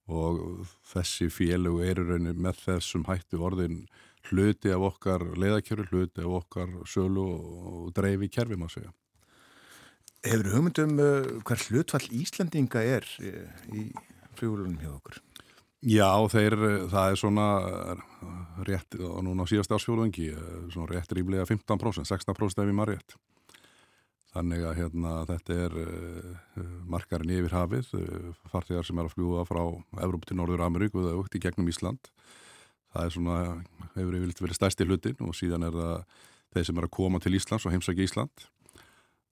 [0.09, 3.83] og þessi félög eru raunin með þessum hættu orðin
[4.29, 8.91] hluti af okkar leðakerfi, hluti af okkar sölu og dreifi kerfi má segja.
[10.25, 13.85] Hefur hugmyndum uh, hver hlutfall Íslandinga er eh, í
[14.35, 15.21] flugulunum hjá okkur?
[15.79, 16.55] Já, þeir,
[16.91, 17.47] það er svona
[18.67, 20.33] rétt, og núna á síðast ásfjóðungi
[20.73, 23.15] svona rétt ríflega 15%, 16% ef ég maður rétt.
[24.29, 29.45] Þannig að hérna þetta er uh, markarinn yfir hafið uh, farþegar sem er að fljúa
[29.49, 29.61] frá
[30.03, 32.11] Evróp til Norður Ameríku eða aukt í gegnum Ísland.
[32.93, 33.39] Það er svona,
[33.95, 36.21] hefur yfirleitt verið stærsti hlutin og síðan er það
[36.53, 38.45] þeir sem er að koma til Íslands og heimsækja Ísland.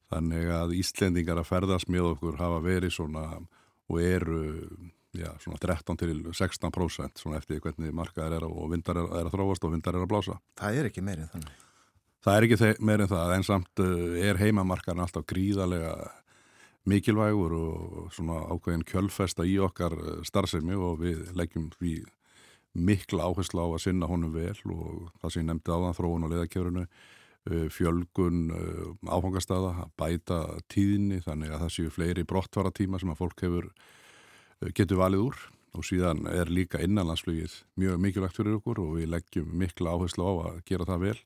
[0.09, 4.41] Þannig að Íslendingar að ferðast með okkur hafa verið svona og eru
[5.21, 9.33] já, svona 13 til 16% svona eftir hvernig markaðar er og vindar er, er að
[9.35, 10.37] þróast og vindar er að blása.
[10.59, 11.63] Það er ekki meirinn þannig?
[12.27, 15.93] Það er ekki meirinn það, en samt eh, er heimamarkaðin alltaf gríðarlega
[16.87, 21.93] mikilvægur og svona ákveðin kjölfesta í okkar eh, starfsemi og við leggjum því
[22.77, 26.27] mikla áherslu á að sinna honum vel og það sem ég nefndi á það, þróun
[26.27, 26.83] og leðakjörunu,
[27.47, 28.41] eh, fjölgun
[29.07, 30.41] áfangastada, bæta
[30.73, 33.71] tíðinni þannig að það séu fleiri brottvaratíma sem að fólk hefur
[34.77, 35.41] getur valið úr
[35.77, 40.33] og síðan er líka innanlandsflugið mjög mikilvægt fyrir okkur og við leggjum mikla áherslu á
[40.49, 41.19] að gera það vel.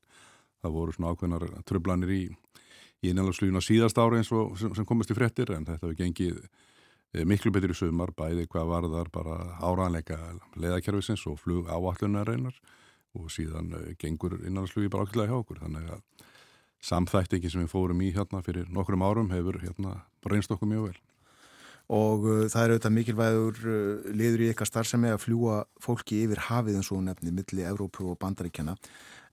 [0.62, 2.22] Það voru svona ákveðnar tröflanir í,
[3.02, 5.98] í innanlandsfluginu á síðast ári eins og sem, sem komist í frettir en þetta hefur
[5.98, 10.20] gengið eh, miklu betur í sumar, bæði hvað varðar bara áraðanleika
[10.60, 12.58] leðakerfisins og flug áallunar reynar
[13.18, 16.28] og síðan uh, gengur innanlandsflugi bara ákveðlega hjá okkur þannig að
[16.82, 21.00] samþættingi sem við fórum í hérna fyrir nokkrum árum hefur hérna reynst okkur mjög vel.
[21.92, 26.46] Og uh, það er auðvitað mikilvægur uh, liður í eitthvað starfsemi að fljúa fólki yfir
[26.50, 28.76] hafið eins og nefni milli Evrópu og Bandaríkjana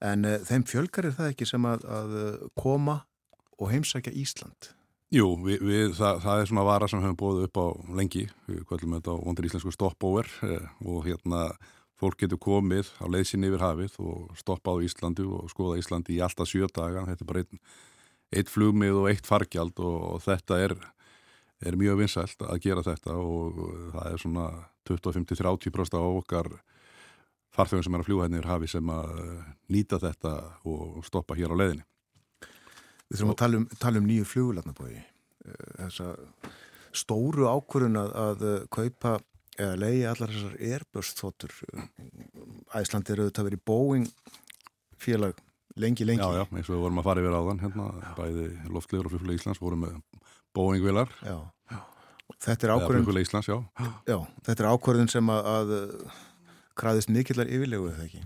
[0.10, 3.02] en uh, þeim fjölgar er það ekki sem að, að uh, koma
[3.60, 4.74] og heimsækja Ísland?
[5.10, 8.24] Jú, við, við, það, það er svona vara sem við höfum bóðið upp á lengi,
[8.45, 11.39] við kvöldum þetta á vondur íslensku stopover eh, og hérna
[11.97, 16.22] fólk getur komið á leysinni yfir hafið og stoppað á Íslandi og skoða Íslandi í
[16.22, 17.64] alltaf sjö daga, þetta er bara einn
[18.38, 20.78] eitt flugmið og eitt fargjald og, og þetta er,
[21.66, 23.62] er mjög vinsælt að gera þetta og
[23.93, 24.47] það er svona
[24.89, 26.51] 25-30% á okkar
[27.55, 29.14] farþegum sem er að fljúa hérna yfir hafi sem að
[29.74, 30.34] nýta þetta
[30.70, 31.86] og stoppa hér á leiðinni.
[33.10, 34.99] Við þurfum að tala um, tala um nýju flugularnabói.
[35.80, 36.12] Þessa
[36.95, 39.18] stóru ákvörun að, að uh, kaupa
[39.60, 41.55] eða leiði allar þessar Airbus-þóttur.
[42.80, 44.07] Æsland er auðvitað verið Boeing
[44.99, 45.41] félag
[45.80, 46.22] lengi, lengi.
[46.22, 47.88] Já, já, eins og við vorum að fara yfir áðan hérna,
[48.18, 49.97] bæði loftlegur og flugfélag Íslands vorum með
[50.56, 51.12] Boeing-vilar.
[52.39, 52.86] Þetta er.
[52.88, 53.58] Flugfélag Íslands, já.
[54.08, 55.74] Já, þetta er ákvörun sem að, að
[56.80, 58.22] kraðist mikillar yfirlegu, eða ekki?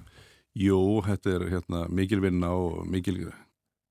[0.61, 3.31] Jú, þetta er hérna, mikil vinna og mikil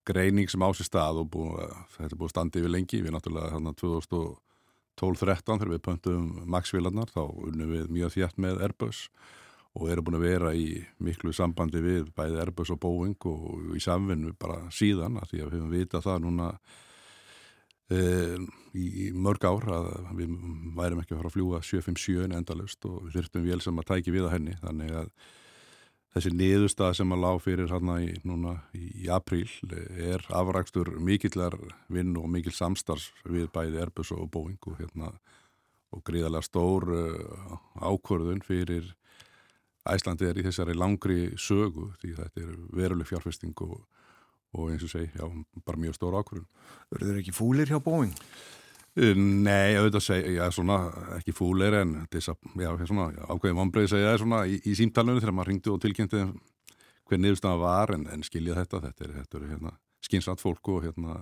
[0.07, 3.53] greining sem á sér stað og búið, þetta er búið standið við lengi, við náttúrulega
[3.55, 9.05] hérna 2012-13 þegar við pöntum Max-vélarnar þá unnum við mjög þjætt með Airbus
[9.73, 10.67] og erum búin að vera í
[11.03, 15.47] miklu sambandi við bæði Airbus og Boeing og í samvinnu bara síðan að því að
[15.47, 16.49] við höfum vitað það núna
[17.93, 20.35] í, í mörg ár að við
[20.77, 24.15] værum ekki að fara að fljúa 757 endalust og við þurftum vel sem að tæki
[24.15, 24.57] við að henni.
[24.63, 25.13] Þannig að
[26.13, 28.11] þessi niðurstað sem að lág fyrir hérna í,
[28.77, 29.49] í, apríl
[29.97, 31.57] er afrækstur mikillar
[31.93, 35.13] vinn og mikil samstars við bæði Airbus og Boeing og, hérna,
[35.93, 38.93] og gríðarlega stór uh, ákvörðun fyrir
[39.89, 43.81] Æslandi er í þessari langri sögu því þetta er veruleg fjárfesting og,
[44.53, 45.27] og eins og segi, já,
[45.67, 46.49] bara mjög stór ákvörðun.
[46.93, 48.17] Verður þeir ekki fúlir hjá Boeing?
[48.93, 50.79] Nei, auðvitað segja, já, svona,
[51.17, 55.23] ekki fúleir en þess að, já, svona, ákveðin vonbreið segja það svona í, í símtalunum
[55.23, 56.25] þegar maður ringdi og tilkynnti
[57.09, 59.73] hver niðurstaða var en, en skilja þetta, þetta er, þetta er hérna,
[60.05, 61.17] skynsat fólk og hérna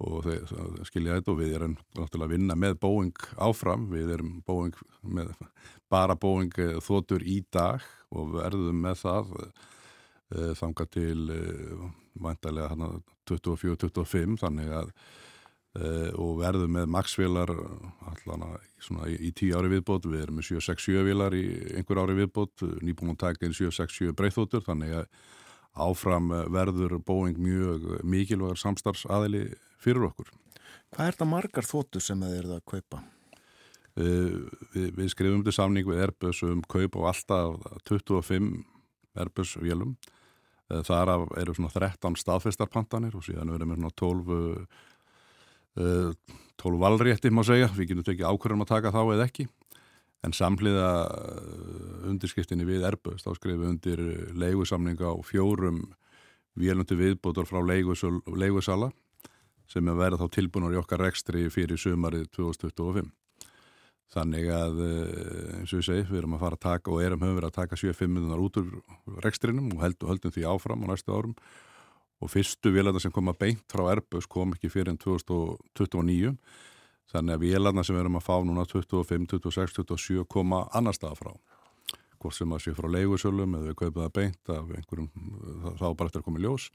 [0.00, 0.54] og þeir,
[0.88, 5.34] skilja þetta og við erum náttúrulega að vinna með Boeing áfram, við erum Boeing með,
[5.92, 11.42] bara Boeing eh, þótur í dag og verðum með það e, þanga til e,
[12.18, 12.92] vantarlega hérna
[13.30, 14.94] 24-25 þannig að
[15.70, 17.12] Uh, og verðum með að
[19.06, 21.44] í, í tíu ári viðbót við erum með 767 vélar í
[21.78, 25.06] einhver ári viðbót, nýbúin að taka inn 767 breyþóttur, þannig að
[25.86, 29.44] áfram verður Boeing mjög mikilvægar samstarfsaðili
[29.78, 30.34] fyrir okkur.
[30.90, 33.04] Hvað er það margar þóttur sem þið eruð að kaupa?
[33.94, 38.56] Uh, við, við skrifum til samning við Airbus um kaup og alltaf 25
[39.22, 39.94] Airbus vélum
[40.70, 44.40] þar eru svona 13 staðfestarpantanir og síðan verðum við svona 12
[46.60, 49.46] 12 valrétti má segja, við getum tekið ákvörðum að taka þá eða ekki.
[50.26, 50.88] En samhliða
[52.10, 54.02] undirskriftinni við Erböðs, þá skrifum við undir
[54.36, 55.86] leigusamninga á fjórum
[56.58, 58.90] vélundu viðbótur frá leigusala
[59.70, 63.08] sem er verið þá tilbúinur í okkar rekstri fyrir sumarið 2025
[64.10, 67.36] þannig að eins og við segjum, við erum að fara að taka og erum höfum
[67.38, 68.70] verið að taka 7-5 út úr
[69.22, 71.36] rekstrinum og höldum, höldum því áfram á næstu árum.
[72.20, 76.34] Og fyrstu vélarna sem koma beint frá Airbus kom ekki fyrir enn 2029
[77.10, 81.18] þannig að vélarna sem við erum að fá núna 25, 26, 27 koma annar staða
[81.18, 81.32] frá.
[82.20, 85.08] Hvort sem að sé frá leigusölum eða við kaupum það beint af einhverjum
[85.80, 86.66] þá bara eftir að koma í ljós.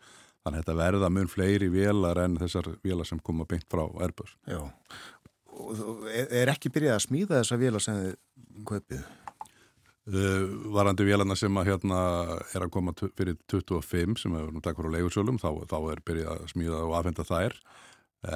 [0.45, 4.33] Þannig að þetta verða mun fleiri vélar en þessar vélar sem koma beint frá Airbus.
[4.49, 4.61] Já,
[5.55, 8.17] og er ekki byrjað að smíða þessar vélar sem þið
[8.69, 9.05] kaupið?
[10.05, 11.99] Uh, varandi vélarna sem að hérna
[12.53, 16.43] er að koma fyrir 25 sem er nú takkur á leigursölum þá, þá er byrjað
[16.43, 17.57] að smíða og aðfenda þær.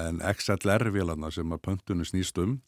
[0.00, 2.58] En XLR vélarna sem að pöntunni snýst um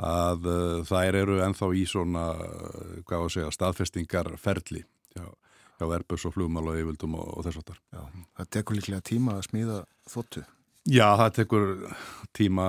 [0.00, 4.80] að uh, þær eru enþá í svona uh, hvað að segja staðfestingarferli
[5.12, 5.26] hjá,
[5.76, 8.02] hjá Airbus og flugmál og yfildum og, og þess að þar Já,
[8.38, 9.78] það tekur líklega tíma að smíða
[10.08, 10.46] þóttu
[10.90, 11.68] Já, það tekur
[12.34, 12.64] tíma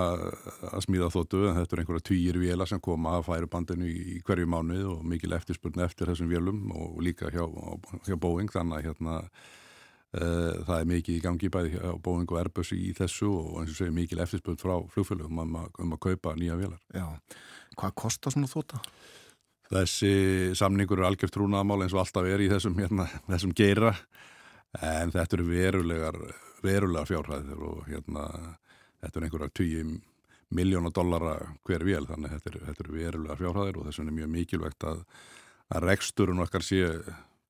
[0.70, 4.20] að smíða þóttu en þetta er einhverja týjir vila sem koma að færu bandinu í
[4.28, 7.46] hverju mánuð og mikil eftirspurn eftir þessum vélum og líka hjá,
[8.06, 9.16] hjá Boeing þannig að hérna,
[10.20, 13.74] uh, það er mikið í gangi bæði hjá Boeing og Airbus í þessu og eins
[13.74, 16.82] og segir mikil eftirspurn frá flugfélagum um, um að kaupa nýja vélar.
[16.94, 17.08] Já,
[17.80, 18.84] hvað kostar svona þóta?
[19.74, 20.14] Þessi
[20.60, 23.96] samningur er algjört trúnaðamál eins og alltaf er í þessum, hérna, þessum geira
[24.82, 26.18] en þetta eru verulegar
[26.64, 28.26] verulega fjárhæðir og hérna
[29.04, 29.94] þetta er einhverja 10
[30.54, 31.36] miljóna dollara
[31.68, 35.06] hver vél þannig þetta eru er verulega fjárhæðir og þess vegna er mjög mikilvægt að,
[35.74, 36.84] að reksturinn okkar sé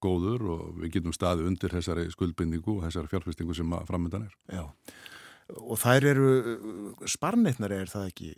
[0.03, 4.35] góður og við getum staði undir þessari skuldbindingu og þessari fjárfestingu sem framöndan er.
[4.51, 4.65] Já,
[5.59, 6.29] og þær eru,
[7.09, 8.31] sparnitnar er það ekki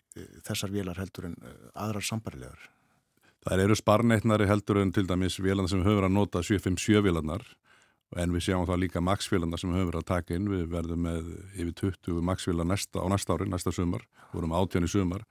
[0.45, 1.37] þessar vélar heldur en
[1.73, 2.69] aðrar sambarilegar?
[3.45, 7.45] Það eru sparnitnari heldur en til dæmis vélarnar sem höfur að nota 757 vélarnar
[8.15, 11.73] en við sjáum það líka maksvélarnar sem höfur að taka inn, við verðum með yfir
[11.81, 15.25] 20 maksvélar á næsta ári, næsta sumar, vorum átján í sumar.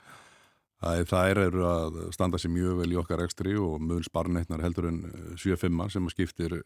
[0.84, 5.00] Það eru að standa sér mjög vel í okkar ekstri og mun sparnetnar heldur en
[5.40, 6.58] 7-5 sem skiptir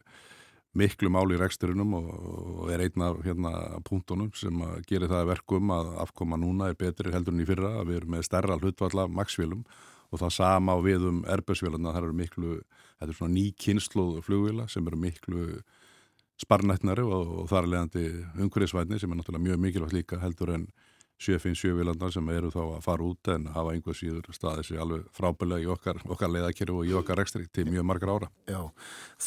[0.77, 3.53] miklu máli í reksturinnum og er einn af hérna,
[3.87, 4.59] punktunum sem
[4.89, 7.71] gerir það verkum að afkoma núna er betri heldur en í fyrra.
[7.87, 9.63] Við erum með stærra hlutvalla maksvílum
[10.09, 12.53] og það sama á við um erbjörnsvíluna, það eru miklu,
[12.99, 15.43] þetta er svona ný kynsluð flugvíla sem eru miklu
[16.39, 18.05] sparnetnari og, og það er leiðandi
[18.45, 20.69] umhverfisvætni sem er náttúrulega mjög mikilvægt líka heldur en
[21.19, 25.07] 7-5-7 vilandar sem eru þá að fara út en hafa einhver síður staðið sér alveg
[25.15, 28.29] frábælega í okkar, okkar leiðakeri og í okkar rekstri til mjög margar ára.
[28.47, 28.61] Já,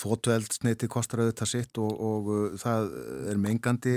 [0.00, 2.88] þóttueldsneiti kostar auðvitað sitt og, og uh, það
[3.34, 3.96] er mengandi.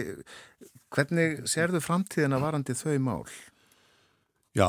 [0.91, 3.23] Hvernig serðu framtíðina varandi þau mál?
[4.55, 4.67] Já,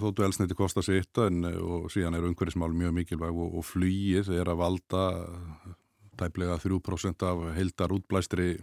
[0.00, 4.60] þóttueldsneiti kostar sitt en, og síðan er umhverfismál mjög mikilvæg og, og flýið er að
[4.64, 5.04] valda
[6.18, 8.54] tæplega 3% af heildar útblæstri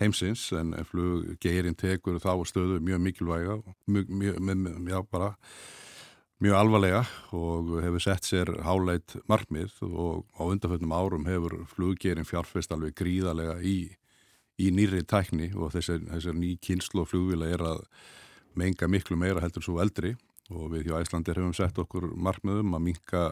[0.00, 5.30] heimsins en fluggeirinn tekur þá stöðu mjög mikilvæga mjög, mjög, já, bara,
[6.40, 7.02] mjög alvarlega
[7.36, 13.58] og hefur sett sér háleit markmið og á undanfjöldnum árum hefur fluggeirinn fjárfest alveg gríðarlega
[13.60, 13.90] í,
[14.60, 17.84] í nýri tækni og þessar, þessar ný kynslu og flugvila er að
[18.56, 20.16] menga miklu meira heldur svo eldri
[20.50, 23.26] og við hjá Æslandir hefum sett okkur markmiðum að minka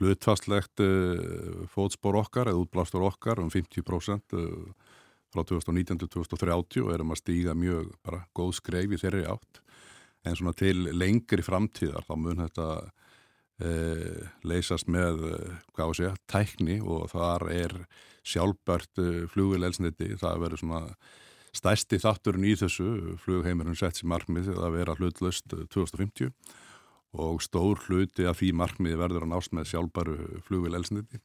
[0.00, 4.96] hlutfastlegt uh, fótspor okkar eða útblástur okkar um 50% uh,
[5.32, 9.62] frá 2019 til 2030 og erum að stíga mjög bara góð skreif í þeirri átt.
[10.28, 12.66] En svona til lengri framtíðar þá mun þetta
[13.58, 13.70] e,
[14.46, 15.24] leysast með,
[15.72, 17.74] hvað segja, tækni og þar er
[18.22, 19.00] sjálfbært
[19.32, 20.82] flugvilelsniti, það verður svona
[21.56, 23.16] stæsti þátturinn í þessu.
[23.24, 26.30] Flugheimurinn sett sér markmið að vera hlutlust 2050
[27.12, 31.20] og stór hluti af því markmiði verður að nást með sjálfbæru flugvilelsniti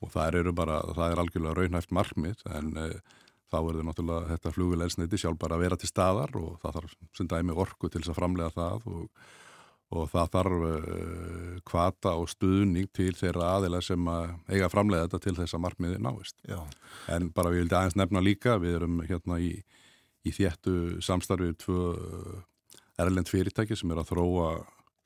[0.00, 2.86] og það eru bara, það er algjörlega raunhæft markmið en e,
[3.50, 7.30] þá verður náttúrulega þetta flugvilelsniti sjálf bara að vera til staðar og það þarf sem
[7.30, 9.06] dæmi orku til þess að framlega það og,
[9.90, 15.08] og það þarf uh, kvata og stuðning til þeirra aðila sem að eiga að framlega
[15.08, 16.36] þetta til þess að markmiði náist.
[16.46, 16.60] Já.
[17.10, 19.56] En bara við vildi aðeins nefna líka, við erum hérna í,
[20.22, 21.80] í þéttu samstarfið tvö
[23.02, 24.52] erlend fyrirtæki sem er að þróa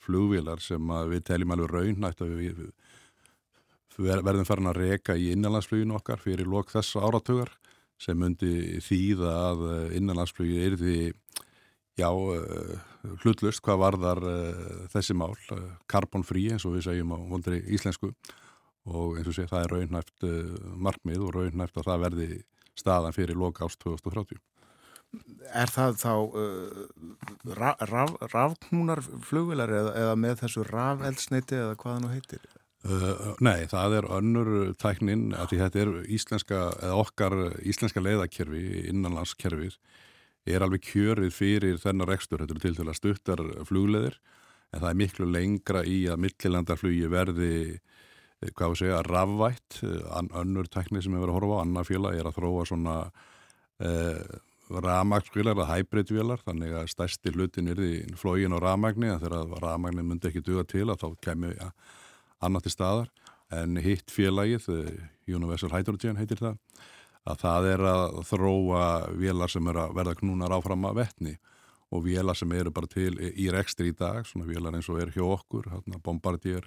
[0.04, 2.62] flugvilar sem við teljum alveg raunætt að við,
[3.96, 7.52] við verðum farin að reka í innanlandsfluginu okkar fyrir lok þess áratögar
[8.00, 10.96] sem myndi þýða að eh, innanlandsflugi er því
[12.00, 12.72] já, eh,
[13.22, 15.34] hlutlust hvað varðar eh, þessi mál,
[15.90, 18.10] carbon-free eins og við segjum á vondri íslensku
[18.84, 20.26] og eins og sé það er raunhæft
[20.76, 22.26] markmið og raunhæft að það verði
[22.76, 24.40] staðan fyrir loka ást 2030.
[25.54, 26.82] Er það þá uh,
[28.32, 32.46] rafknúnar raf, eða, eða með þessu rafeldsneiti eða hvaða nú heitir?
[32.84, 38.64] Uh, nei, það er önnur tæknin að því þetta er íslenska, eða okkar íslenska leiðakerfi,
[38.90, 39.78] innanlandskerfið,
[40.44, 44.18] er alveg kjörið fyrir þennar rekstur, þetta er til til að stuttar flugleðir,
[44.74, 47.54] en það er miklu lengra í að millilandarflugi verði,
[48.42, 49.78] eh, hvað við segja, rafvætt,
[50.42, 52.98] önnur tækni sem við verðum að horfa á, annar félag er að þróa svona
[53.80, 54.36] eh,
[54.70, 60.04] ramagsvílar eða hybridvílar, þannig að stærsti hlutin er því flógin á ramagni, en þegar ramagni
[60.06, 61.70] myndi ekki duga til að þá kemur, ja,
[62.44, 63.10] annað til staðar.
[63.52, 66.56] En hitt félagið, eh, Universal Hydrogen heitir það,
[67.24, 68.84] að það er að þróa
[69.16, 71.36] vélar sem er að verða knúnar áfram að vettni
[71.94, 75.12] og vélar sem eru bara til í rekstri í dag, svona vélar eins og er
[75.14, 75.68] hjá okkur,
[76.02, 76.64] Bombardier,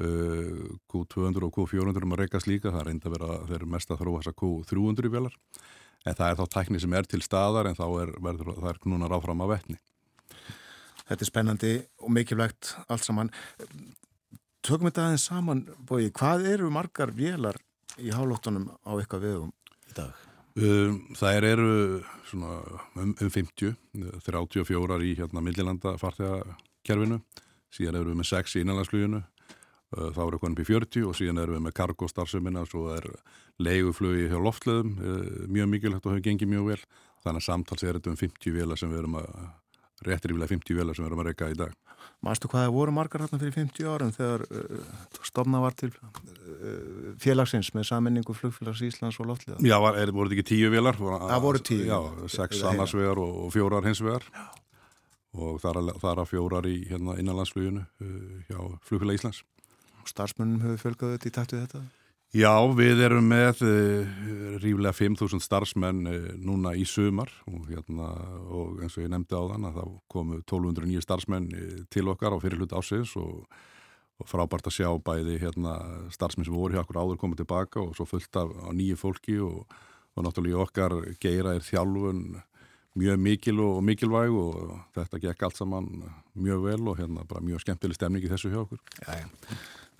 [0.00, 4.00] uh, Q200 og Q400 um að rekast líka, það verið að þeir eru mest að
[4.04, 5.36] þróa þessa Q300 vélar,
[6.06, 8.82] en það er þá tækni sem er til staðar en þá er, verður, það er
[8.86, 9.78] knúnar áfram að vettni.
[11.06, 13.30] Þetta er spennandi og mikilvægt allt saman
[14.66, 17.58] tökum þetta aðeins saman, bói, hvað eru margar vélar
[18.02, 19.52] í hálóttunum á eitthvað viðum
[19.86, 20.24] í dag?
[20.56, 21.68] Um, það eru
[22.26, 22.52] svona
[22.96, 23.74] um, um 50,
[24.24, 27.20] 34 í hérna millilanda farþegakerfinu,
[27.76, 29.22] síðan eru við með 6 í innanlandsfluginu,
[29.94, 33.06] þá eru konum í 40 og síðan eru við með kargostarfsemina, svo er
[33.62, 36.80] leiguflugi hjá loftleðum, uh, mjög mikilvægt og hefur gengið mjög vel,
[37.24, 39.30] þannig að samtals er þetta um 50 vélar sem við erum að,
[40.06, 41.76] réttir yfirlega 50 vélar sem við erum að reyka í dag.
[42.24, 47.16] Mástu hvað það voru margar hérna fyrir 50 árum þegar uh, stofna var til uh,
[47.22, 49.58] félagsins með sammenningu flugfélags Íslands og Loftlíða?
[49.64, 51.00] Já, var, er, voru þetta ekki tíu vélar?
[51.00, 51.82] Það voru tíu.
[51.88, 51.98] Já,
[52.32, 54.28] sex annarsvegar og, og fjórar hinsvegar
[55.36, 58.16] og þar að, þar að fjórar í hérna, innanlandsfluginu uh,
[58.48, 58.58] hjá
[58.88, 59.42] flugfélag Íslands.
[60.10, 61.84] Starsmönnum hefur fjölgaðu þetta í tættu þetta?
[62.34, 64.16] Já, við erum með uh,
[64.60, 68.10] ríflega 5.000 starfsmenn uh, núna í sumar og, hérna,
[68.50, 72.34] og eins og ég nefndi á þann að þá komu 1209 starfsmenn uh, til okkar
[72.34, 73.46] á fyrirlut ásins og,
[74.18, 75.78] og frábært að sjá bæði hérna,
[76.12, 79.62] starfsmenn sem voru hjá okkur áður komið tilbaka og svo fullt af nýju fólki og,
[80.18, 82.26] og náttúrulega okkar geira er þjálfun
[82.96, 85.88] mjög mikil og mikilvæg og þetta gekk allt saman
[86.34, 88.80] mjög vel og hérna bara mjög skemmtileg stemning í þessu hjá okkur.
[89.04, 89.56] Já, já.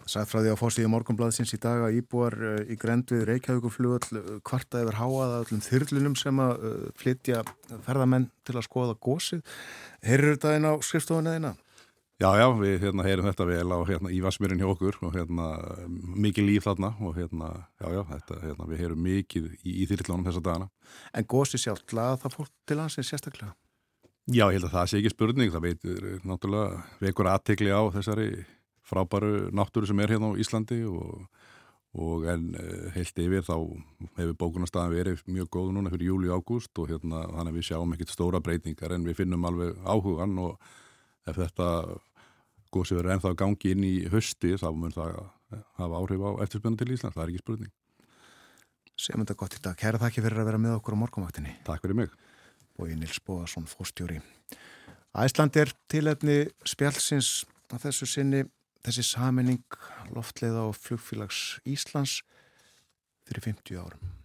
[0.06, 4.20] Sætt frá því á fórstíði morgunblæðsins í dag að íbúar uh, í grend við Reykjavíkuflugall
[4.20, 7.42] uh, kvarta yfir háaða öllum þyrlunum sem að uh, flytja
[7.88, 9.42] ferðamenn til að skoða gósið.
[10.06, 11.52] Heyrður þetta einn á skrifstofunni eina?
[12.22, 15.50] Já, já, við hérna, heyrum þetta vel á hérna, Ívarsmyrinn hjá okkur og hérna,
[16.16, 20.24] mikið líf þarna og hérna, já, já, þetta, hérna, við heyrum mikið í, í þyrlunum
[20.30, 20.70] þessa dagana.
[21.12, 23.52] En gósið sjálf, laða það fólk til hansins sérstaklega?
[24.26, 28.30] Já, ég held að það sé ekki spurning, það veitur náttúrulega vekur aðtegli á þessari
[28.86, 31.26] frábæru náttúru sem er hérna á Íslandi og,
[31.96, 33.56] og en eh, heilt yfir þá
[34.18, 37.68] hefur bókunarstaðan verið mjög góð núna fyrir júli og ágúst og hérna þannig að við
[37.70, 40.60] sjáum ekkert stóra breytingar en við finnum alveg áhugan og
[41.26, 41.70] ef þetta
[42.74, 45.18] góðsig verður ennþá gangi inn í hösti þá mun það
[45.78, 47.74] hafa áhrif á eftirspunni til Ísland, það er ekki spurning.
[48.96, 49.76] Sem þetta gott í dag.
[49.78, 51.52] Kæra þakki fyrir að vera með okkur á morgunvaktinni.
[51.66, 52.14] Takk fyrir mig.
[52.76, 54.22] Bói Nils Bóðarsson, fórstjóri.
[55.16, 58.42] Æsland er tilefni spjálsins að þessu sinni
[58.86, 59.78] þessi saminning
[60.14, 62.20] loftleiða og flugfélags Íslands
[63.26, 64.15] fyrir 50 árum.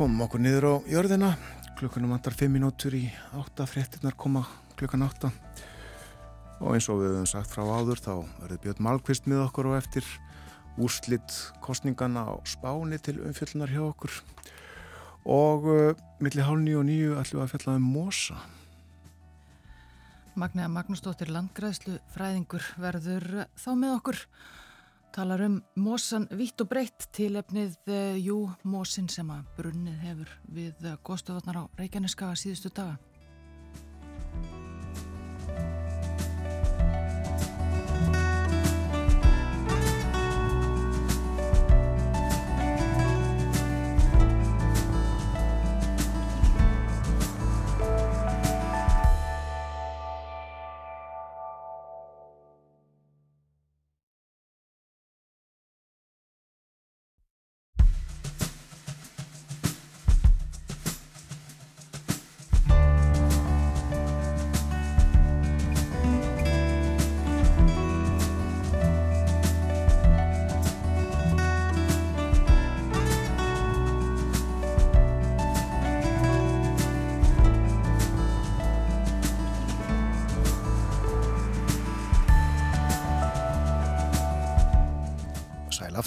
[0.00, 1.28] Komum okkur niður á jörðina,
[1.76, 3.02] klukkunum vantar 5 minútur í
[3.36, 4.46] 8, fréttinnar koma
[4.78, 5.28] klukkan 8
[6.56, 9.76] og eins og við höfum sagt frá áður þá verður Björn Malkvist með okkur og
[9.76, 10.06] eftir.
[10.80, 14.14] Úrslitt kostningana á spáni til umfjöllunar hjá okkur.
[15.28, 15.92] Og uh,
[16.24, 18.38] millir hálf nýju og nýju ætlum við að fjalla um mosa.
[20.40, 23.28] Magniða Magnúsdóttir Landgræðslu fræðingur verður
[23.60, 24.24] þá með okkur
[25.14, 28.38] talar um mosan vitt og breytt til efnið uh, Jú
[28.70, 32.98] Mosin sem að brunnið hefur við uh, góðstöðvarnar á Reykjaneskaga síðustu daga.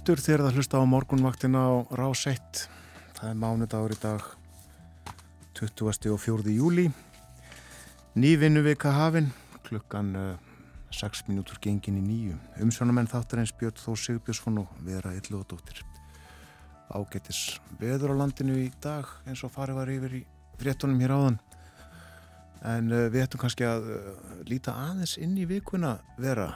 [0.04, 2.64] Aftur þegar það hlusta á morgunvaktina á Rás 1.
[3.16, 4.26] Það er mánudagur í dag
[5.56, 6.10] 20.
[6.12, 6.52] og 4.
[6.52, 6.90] júli.
[8.20, 9.30] Nývinnu vika hafinn,
[9.64, 10.34] klukkan uh,
[10.92, 12.36] 6 minútur gengin í nýju.
[12.66, 15.80] Umsjónamenn þáttar eins Björn Þó Sigbjörnsson og Vera Illóðdóttir.
[16.92, 20.24] Ágættis veður á landinu í dag eins og farið var yfir í
[20.60, 21.40] fréttunum hér áðan.
[22.76, 24.14] En uh, við ættum kannski að uh,
[24.52, 26.52] líta aðeins inn í vikuna Vera.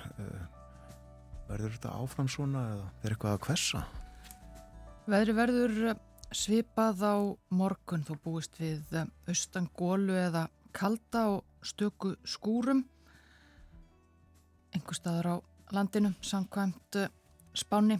[1.48, 3.84] Verður þetta áfram svona eða er eitthvað að kvessa?
[5.08, 5.78] Veðri verður
[6.36, 7.16] svipað á
[7.56, 8.04] morgun.
[8.04, 12.84] Þó búist við austan gólu eða kalda og stöku skúrum.
[14.76, 15.36] Einhver staður á
[15.72, 17.00] landinu samkvæmt
[17.58, 17.98] spáni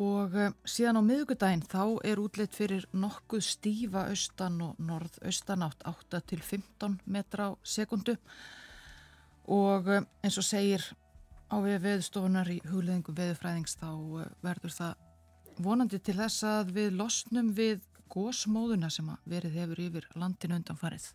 [0.00, 0.32] og
[0.64, 6.96] síðan á miðugudaginn þá er útleitt fyrir nokkuð stífa austan og norðaustanátt 8 til 15
[7.04, 8.16] metra á sekundu
[9.44, 9.90] og
[10.24, 10.86] eins og segir
[11.50, 13.90] á við veðstofunar í hugleðingu veðufræðings þá
[14.44, 15.06] verður það
[15.60, 21.10] vonandi til þess að við losnum við gósmóðuna sem verið hefur yfir landinu undanfarið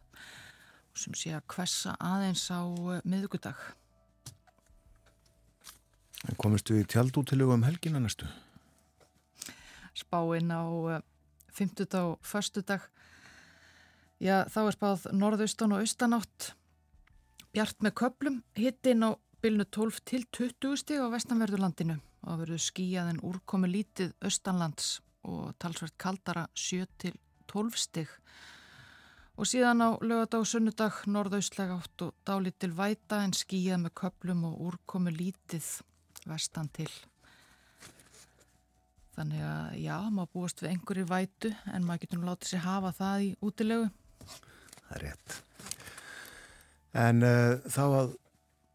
[0.92, 2.64] og sem sé að kvessa aðeins á
[3.04, 3.60] miðugudag.
[6.42, 8.28] Komistu í tjaldútilegu um helgina næstu?
[9.96, 10.64] Spáinn á
[11.56, 11.88] 50.
[12.02, 12.64] og 1.
[12.68, 12.84] dag.
[14.20, 16.54] Já, þá er spáð norðaustan og austanátt
[17.56, 19.16] bjart með köplum, hittin á
[19.46, 24.88] bylnu 12 til 20 stig á vestanverðurlandinu og það verður skíjað en úrkomi lítið austanlands
[25.22, 27.14] og talsvert kaldara 7 til
[27.52, 28.10] 12 stig.
[29.38, 34.44] Og síðan á lögadag og sunnudag norðaustlega átt og dálítil væta en skíjað með köplum
[34.50, 35.70] og úrkomi lítið
[36.26, 36.90] vestan til.
[39.14, 42.96] Þannig að já, maður búast við einhverju vætu en maður getur nú látið sér hafa
[42.98, 43.88] það í útilegu.
[44.82, 45.42] Það er rétt.
[47.06, 48.22] En uh, þá að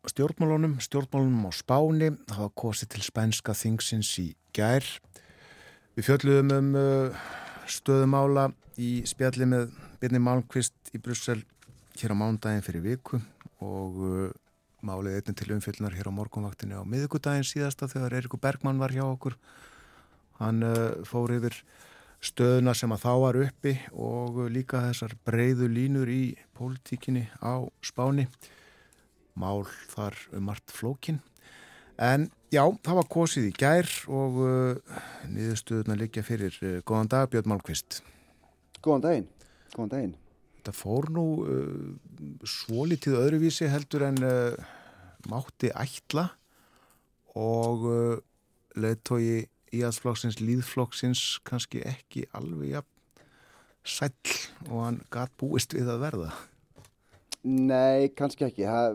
[0.08, 4.26] stjórnmálunum, stjórnmálunum á Spáni, það var kosið til spænska þingsins í
[4.56, 4.86] gær.
[5.96, 7.24] Við fjöldluðum um uh,
[7.68, 8.46] stöðumála
[8.80, 11.42] í spjalli með Birni Malmqvist í Brussel
[12.00, 13.20] hér á mándaginn fyrir viku
[13.60, 14.30] og uh,
[14.80, 19.04] málið einnig til umfjöldunar hér á morgunvaktinu á miðugudaginn síðasta þegar Eirikur Bergmann var hjá
[19.04, 19.36] okkur.
[20.40, 20.64] Hann
[21.04, 21.58] fór yfir
[22.24, 26.22] stöðuna sem að þá var uppi og líka þessar breyðu línur í
[26.56, 28.24] pólitíkinni á spáni
[29.40, 31.20] mál þar um margt flókin.
[32.00, 36.56] En já, það var kosið í gær og uh, niðurstöðuna liggja fyrir.
[36.62, 38.00] Uh, góðan dag Björn Málkvist
[38.80, 39.26] Góðan daginn,
[39.74, 40.14] góðan daginn.
[40.60, 44.70] Þetta fór nú uh, svo litið öðruvísi heldur en uh,
[45.28, 46.30] mátti ætla
[47.36, 47.84] og
[48.80, 52.82] leðtói íhaldsflokksins, líðflokksins kannski ekki alveg ja,
[53.86, 54.10] sæl
[54.68, 56.30] og hann gæt búist við að verða?
[57.42, 58.66] Nei, kannski ekki.
[58.68, 58.90] Ha,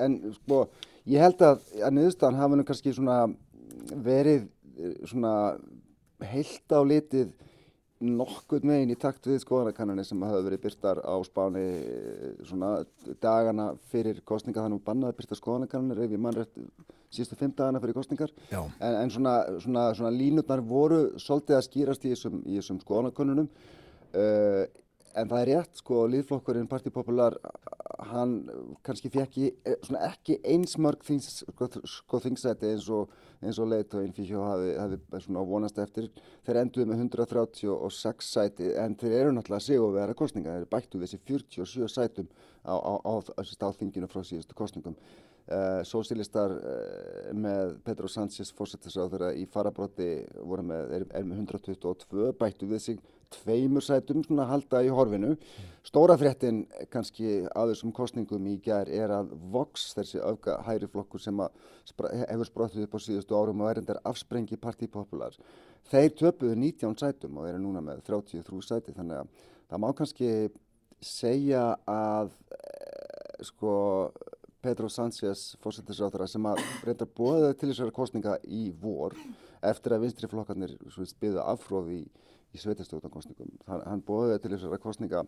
[0.00, 0.64] en sko,
[1.10, 3.18] ég held að, að niðurstaðan hafa nú kannski svona
[4.04, 4.46] verið
[5.08, 5.32] svona
[6.32, 7.32] heilt á litið
[8.02, 11.66] nokkuð megin í takt við skoðanakannanir sem hafa verið byrtar á spáni
[12.48, 12.72] svona
[13.22, 16.58] dagana fyrir kostninga þannig að bannaði byrta skoðanakannanir ef ég mann rétt
[17.12, 22.06] síðustu fimm dagana fyrir kostningar en, en svona, svona, svona línutnar voru svolítið að skýrast
[22.08, 23.50] í þessum, í þessum skoðanakönnunum.
[24.12, 24.64] Uh,
[25.18, 27.36] en það er rétt sko líðflokkurinn Parti Popular
[28.12, 28.34] hann
[28.86, 29.38] kannski fekk
[29.98, 33.12] ekki eins mörg þings, sko, sko þingsæti eins og,
[33.52, 36.08] og leiðtóinn fyrir hjá hafi, hafi vonast eftir.
[36.46, 41.02] Þeir enduði með 136 sæti en þeir eru náttúrulega sig og vera kostninga þeir bættu
[41.02, 42.30] þessi 47 sætum
[42.66, 44.98] á, á, á, á þinginu frá síðustu kostningum
[45.50, 50.06] Uh, Sósilistar uh, með Pedro Sánchez fórsettisráður í farabróti
[50.38, 53.00] með, er, er með 122 bættu við sig
[53.36, 55.34] tveimur sætum svona halda í horfinu.
[55.86, 56.62] Stóra fréttin
[56.92, 61.42] kannski að þessum kostningum í gær er að Vox þessi öfga hæri flokkur sem
[61.88, 65.34] spra, hefur spróttið upp á síðustu árum og er endar afsprengi partípopular
[65.90, 70.30] þeir töpuðu 19 sætum og eru núna með 33 sæti þannig að það má kannski
[71.02, 73.72] segja að eh, sko
[74.62, 79.16] Pedro Sánchez, fórsættisráþara, sem að reynda bóða til þessari kostninga í vor
[79.66, 82.04] eftir að vinstri flokkarnir byggðu afhróði í,
[82.52, 83.50] í sveitastjóðankostningum.
[83.68, 85.24] Hann, bóði til þessari kostninga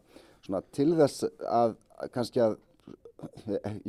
[0.76, 1.76] til þess að
[2.14, 2.58] kannski að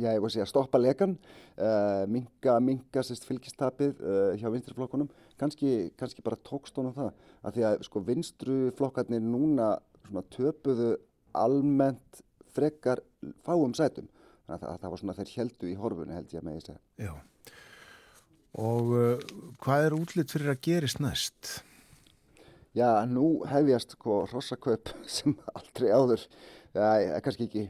[0.00, 1.16] já, ég voru að segja, stoppa lekan,
[1.58, 5.10] uh, minga, minga sérst fylgistapið uh, hjá vinstriflokkunum,
[5.40, 7.12] kannski, kannski bara tókst honum það,
[7.42, 9.74] að því að sko vinstruflokkarnir núna
[10.06, 10.94] svona töpuðu
[11.36, 12.22] almennt
[12.56, 13.02] frekar
[13.44, 14.08] fáum sætum
[14.46, 16.80] þannig að það var svona þeir heldu í horfunni held ég að með ég segja.
[17.02, 17.14] Já,
[18.62, 19.24] og uh,
[19.62, 21.56] hvað er útlitt fyrir að gerist næst?
[22.76, 26.22] Já, nú hefjast sko rossakaupp sem aldrei áður,
[26.76, 27.62] er kannski ekki,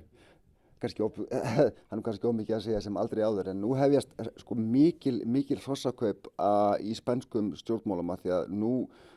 [0.83, 4.11] kannski op, hann er kannski ómikið að segja sem aldrei áður en nú hefjast
[4.43, 6.27] sko mikil, mikil rossakaupp
[6.83, 8.73] í spænskum stjórnmálum að því að nú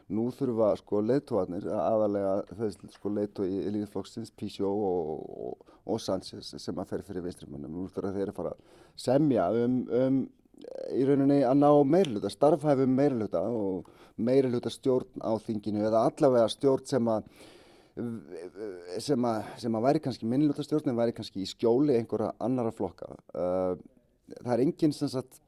[0.09, 6.49] Nú þurfa sko leittóarnir, aðalega þessi sko leittói í líðflokksins, Písjó og, og, og Sánchez
[6.57, 7.75] sem að fer fyrir vinstrimönnum.
[7.75, 10.17] Nú þurfa þeir að fara að semja um, um
[10.95, 13.87] í rauninni að ná meirluta, starfhæfum meirluta og
[14.19, 17.29] meirluta stjórn á þinginu eða allavega stjórn sem að
[19.03, 22.71] sem að, sem að væri kannski minnluta stjórn en væri kannski í skjóli einhverja annara
[22.71, 23.09] flokka.
[23.33, 23.73] Uh,
[24.37, 25.41] það er enginn sem sagt,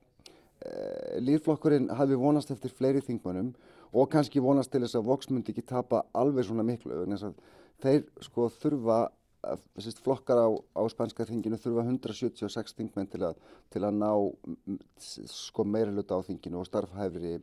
[0.66, 3.54] uh, líðflokkurinn hafi vonast eftir fleiri þingmönnum
[3.92, 7.06] og kannski vonast til þess að Vox myndi ekki tapa alveg svona miklu
[7.82, 9.00] þeir sko þurfa
[9.78, 13.40] sérst, flokkar á, á spænska þinginu þurfa 176 þingmenn til að,
[13.74, 14.12] til að ná
[15.02, 17.40] sko meiriluta á þinginu og starfhæfri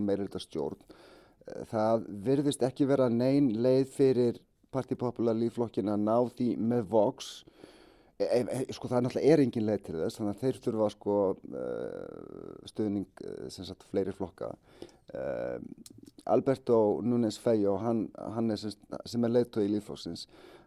[0.00, 0.80] meiriluta stjórn
[1.70, 4.40] það verðist ekki vera neyn leið fyrir
[4.72, 7.32] partipopular líflokkin að ná því með Vox.
[8.20, 10.60] E, e, e, sko það er náttúrulega er engin leið til þess þannig að þeir
[10.66, 11.18] þurfa sko
[12.70, 14.52] stuðning sem sagt fleiri flokka.
[16.32, 18.06] Alberto Núñez Feijó hann,
[18.36, 18.72] hann er sem,
[19.10, 20.28] sem er leiðtói í líflóksins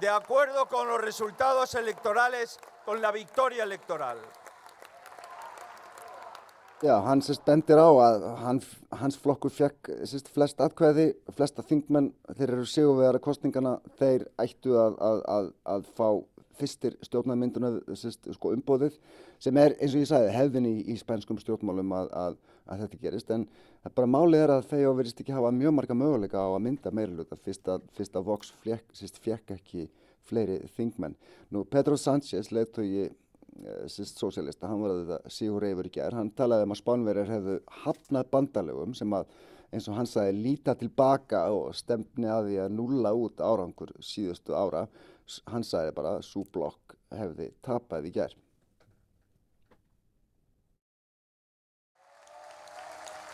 [0.00, 4.18] de acuerdo con los resultados electorales, con la victoria electoral.
[6.82, 8.58] Já, sérst bendir á að hann,
[8.98, 14.96] hans flokkur fekk sérst flest atkvæði, flesta þingmenn, þeir eru sigurvegara kostningana, þeir ættu að,
[14.98, 16.08] að, að, að fá
[16.58, 18.98] fyrstir stjórnarmynduna sko umbóðið
[19.42, 22.38] sem er eins og ég sagði hefðin í, í spænskum stjórnmálum að
[22.68, 23.32] þetta gerist.
[23.34, 23.48] En
[23.94, 27.38] bara málið er að þeir verist ekki hafa mjög marga möguleika á að mynda meiriluta
[27.40, 29.88] fyrst að, fyrst að Vox fekk ekki
[30.28, 31.18] fleiri þingmenn.
[31.50, 33.10] Nú Pedro Sánchez leittói
[33.60, 36.78] Eh, sýst sósélista, hann var að þetta sígur reyfur í gerð, hann talaði um að
[36.80, 39.34] spánverjar hefðu hafnað bandalögum sem að
[39.76, 44.56] eins og hann sagði líta tilbaka og stemni að því að nulla út árangur síðustu
[44.56, 44.86] ára,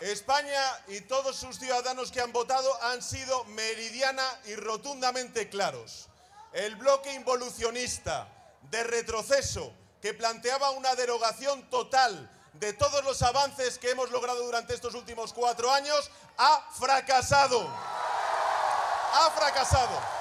[0.01, 6.07] España y todos sus ciudadanos que han votado han sido meridiana y rotundamente claros.
[6.53, 8.27] El bloque involucionista
[8.71, 14.73] de retroceso que planteaba una derogación total de todos los avances que hemos logrado durante
[14.73, 17.67] estos últimos cuatro años, ha fracasado.
[17.67, 20.18] Ha fracasado.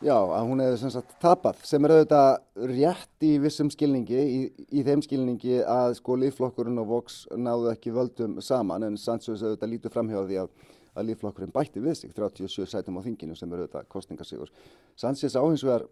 [0.00, 4.38] Já, að hún hefði sem sagt tapað sem er auðvitað rétt í vissum skilningi, í,
[4.72, 9.72] í þeim skilningi að sko lífflokkurinn og Vox náðu ekki völdum saman en Sandsjóðs auðvitað
[9.74, 10.48] lítur framhjáði að,
[10.96, 14.54] að lífflokkurinn bætti við sig 37 sætum á þinginu sem er auðvitað kostningasíkur.
[14.96, 15.84] Sandsjóðs áhins vegar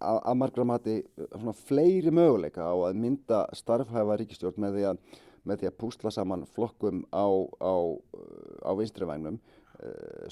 [0.00, 0.96] að margra mati
[1.28, 5.04] svona, fleiri möguleika á að mynda starfhæfa ríkistjórn með því að,
[5.44, 7.28] með því að púsla saman flokkum á,
[7.60, 7.76] á,
[8.64, 9.59] á vinstrivægnum uh,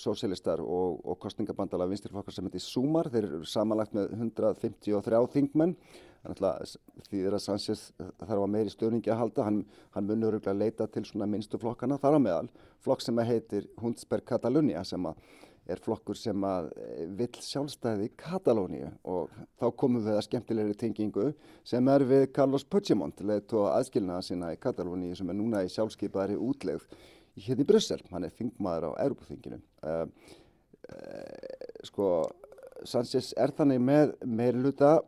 [0.01, 5.75] sósélistar og, og kostningabandala vinstriflokkar sem heitir Súmar, þeir eru samanlagt með 153 þingmenn.
[6.29, 9.61] Því þeirra Sanchez þarf að meiri stöðningi að halda, hann,
[9.95, 12.49] hann munur að leita til minnstu flokkana þar á meðal.
[12.85, 15.07] Flokk sem heitir Hundsberg Catalunya sem
[15.69, 18.89] er flokkur sem eh, vill sjálfstæði Katalóníu.
[19.09, 21.29] Og þá komum við að skemmtilegri tengingu
[21.67, 25.73] sem er við Carlos Puigdemont, leitt og aðskilnaða sína í Katalóníu sem er núna í
[25.73, 26.89] sjálfskeipaðari útlegð
[27.45, 29.61] hérna í Brussel, hann er þingmaður á Europafinginu.
[29.83, 30.07] Uh,
[30.91, 32.09] uh, sko,
[32.87, 34.99] Sanchez er þannig með meirluta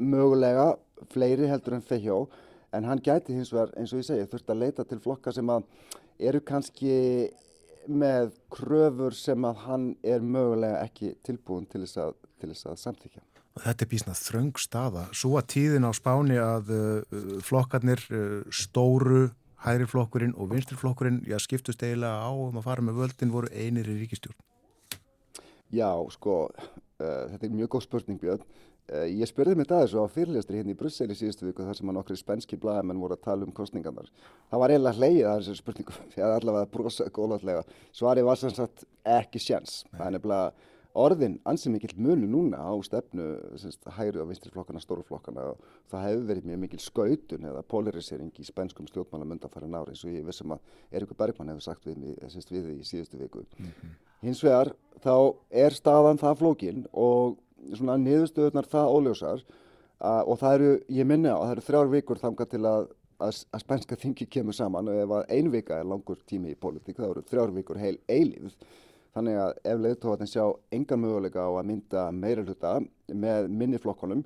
[0.00, 0.74] mögulega
[1.12, 2.24] fleiri heldur en Fejó
[2.74, 5.50] en hann gæti hins vegar, eins og ég segi, þurft að leita til flokka sem
[5.52, 5.66] að
[6.18, 6.96] eru kannski
[7.90, 12.16] með kröfur sem að hann er mögulega ekki tilbúin til þess að,
[12.72, 13.22] að samþykja.
[13.54, 15.04] Þetta er bísnað þröng staða.
[15.14, 18.02] Svo að tíðin á spáni að uh, flokkarnir
[18.50, 19.28] stóru,
[19.64, 23.48] hægri flokkurinn og vinstri flokkurinn, já skiptust eiginlega á um að fara með völdin voru
[23.52, 24.36] einir í ríkistjórn.
[25.74, 28.44] Já, sko, uh, þetta er mjög góð spurning Björn.
[28.84, 31.78] Uh, ég spurði mig það þessu á fyrirlestri hérna í Brussel í síðustu viku þar
[31.78, 34.10] sem að nokkri spenski blæðamenn voru að tala um kostningarnar.
[34.52, 37.64] Það var eiginlega hleyið að þessu spurningu, því að allavega brosaði góðláttlega.
[37.96, 38.84] Svarið var sem sagt
[39.16, 39.80] ekki sjans.
[39.94, 43.26] Það er nefnilega orðin ansið mikill munu núna á stefnu
[43.58, 47.62] semst, hægri og vinstri flokkana, stóru flokkana og það hefur verið mjög mikil skautun eða
[47.66, 50.62] polarisering í spenskum stjórnmálum undanfæra nári eins og ég vissum að
[50.94, 53.42] Erikur Bergman hefur sagt við, semst, við í síðustu viku.
[53.58, 53.96] Mm -hmm.
[54.22, 57.38] Hins vegar þá er staðan það flókin og
[57.72, 59.44] svona niðurstöðunar það óljósar
[60.00, 62.88] og það eru, ég minna á, það eru þrjár vikur þanga til að,
[63.18, 66.96] að, að spænska þingi kemur saman og ef ein vika er langur tími í politík
[66.96, 68.54] þá eru þrjár vikur heil eilíð
[69.14, 72.78] þannig að ef leiðtóðan sjá engan möguleika á að mynda meira hluta
[73.12, 74.24] með minniflokkonum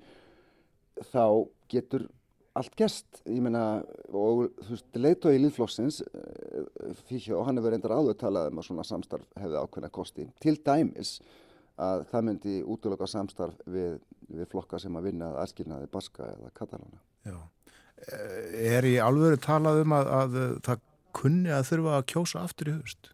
[1.13, 1.25] þá
[1.71, 2.09] getur
[2.59, 6.01] allt gest, ég meina og þú veist, leiðtóð í líðflokksins
[7.07, 10.57] fyrir og hann hefur reyndar áður talað um að svona samstarf hefði ákveðna kosti til
[10.67, 11.19] dæmis
[11.79, 14.01] að það myndi útlöka samstarf við,
[14.33, 16.99] við flokka sem að vinna að aðskilnaði Baska eða Katalóna.
[17.29, 17.39] Já.
[18.59, 20.83] Er í alvöru talað um að, að það
[21.19, 23.13] kunni að þurfa að kjósa aftur í höfust?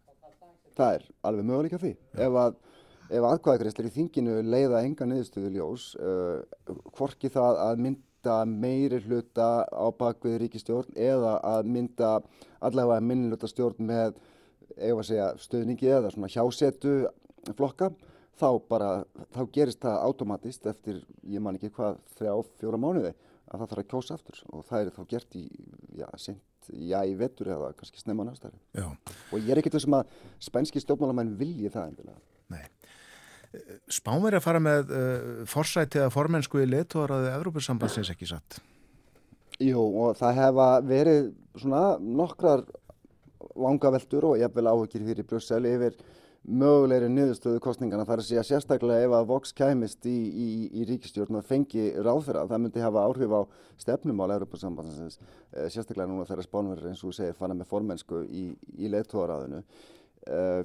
[0.75, 1.95] Það er alveg möguleika því.
[2.27, 2.61] Ef að
[3.05, 6.39] Ef aðkvæðagreyslir í þinginu leiða enga niðurstöðu ljós, uh,
[6.97, 12.15] hvorki það að mynda meiri hluta á bakvið ríkistjórn eða að mynda
[12.65, 14.17] allavega minnluta stjórn með
[15.05, 16.95] segja, stöðningi eða hjásetu
[17.55, 17.91] flokka,
[18.39, 18.89] þá bara,
[19.31, 23.83] þá gerist það automatist eftir, ég man ekki hvað, þrjá, fjóra mánuði að það þarf
[23.83, 25.45] að kjósa aftur og það er þá gert í,
[26.01, 26.41] já, sent,
[26.73, 28.57] já, í vetur eða kannski snemma nástæri.
[28.75, 28.87] Já.
[29.31, 32.21] Og ég er ekkert þessum að spænski stjórnmálamenn vilji það endilega.
[32.53, 32.65] Nei.
[33.91, 38.59] Spán verið að fara með uh, forsæti eða formensku í letuaraðu Evrópussambansins ekki satt?
[39.63, 41.29] Jú, og það hefa verið
[41.61, 42.65] svona nokkrar
[43.55, 45.95] vangaveltur og jafnvel áhugir fyrir Brussel yfir
[46.45, 50.47] mögulegri niðurstöðu kostningana þar að segja sérstaklega ef að Vox kæmist í, í,
[50.77, 53.41] í ríkistjórn og fengi ráðfyrra það myndi hafa áhrif á
[53.81, 55.19] stefnumál Európa-sambandsins,
[55.55, 58.47] eh, sérstaklega núna þegar spánverður eins og segir fanna með formensku í,
[58.77, 59.63] í leittóðaráðinu
[60.29, 60.61] uh,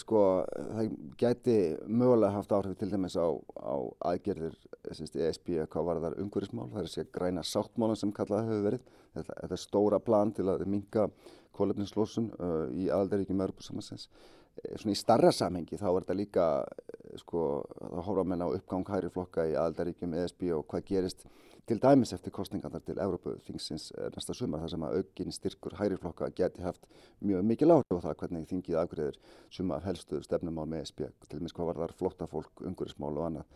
[0.00, 1.56] sko það gæti
[1.86, 3.28] mögulega haft áhrif til dæmis á,
[3.60, 3.76] á
[4.12, 4.56] aðgerðir
[4.88, 8.90] ESB hvað var þar umhverfismál, það er að segja græna sáttmálan sem kallað hefur verið.
[9.12, 11.08] Þetta, þetta er stóra plan til að minga
[11.56, 14.08] kólefninslosun uh, í aðaldaríkjum Europasamansins.
[14.60, 18.48] Eh, svona í starra samhengi þá er þetta líka, eh, sko, þá hóra menn á
[18.52, 21.24] uppgang hæri flokka í aðaldaríkjum ESB og hvað gerist
[21.66, 25.96] til dæmis eftir kostningarnar til Európa-þingsins eh, næsta sumar þar sem að aukinn styrkur hæri
[25.96, 26.84] flokka geti haft
[27.22, 31.56] mjög mikil áhrif á það hvernig þingið afgriðir suma helstu stefnumál með ESB, til dæmis
[31.56, 33.46] hvað var þar flotta fólk, ungurismál og annað.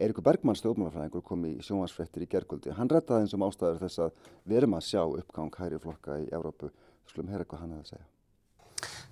[0.00, 2.70] Eirikur Bergmann stjórnmálafræðingur kom í sjónvarsfrettir í gerguldi.
[2.72, 6.30] Hann rettaði eins og ástæður þess að við erum að sjá uppgang hæri flokka í
[6.32, 6.70] Európu
[7.10, 8.08] skulum heyra hvað hann hefði að segja.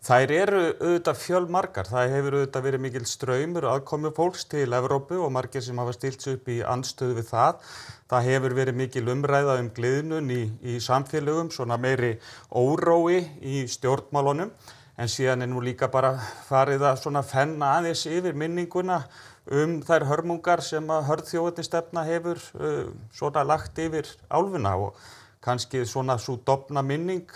[0.09, 1.89] Þær eru auðvitað fjölmarkar.
[1.91, 6.23] Það hefur auðvitað verið mikil ströymur aðkomi fólks til Evrópu og margir sem hafa stilt
[6.23, 7.65] sér upp í anstöðu við það.
[8.09, 12.15] Það hefur verið mikil umræða um gliðnun í, í samfélögum, svona meiri
[12.55, 14.55] órói í stjórnmálunum.
[14.99, 16.15] En síðan er nú líka bara
[16.47, 19.03] farið að svona fenna aðeins yfir minninguna
[19.51, 24.99] um þær hörmungar sem að hörðþjóðinstefna hefur uh, svona lagt yfir álfuna og
[25.45, 27.29] kannski svona svo dopna minning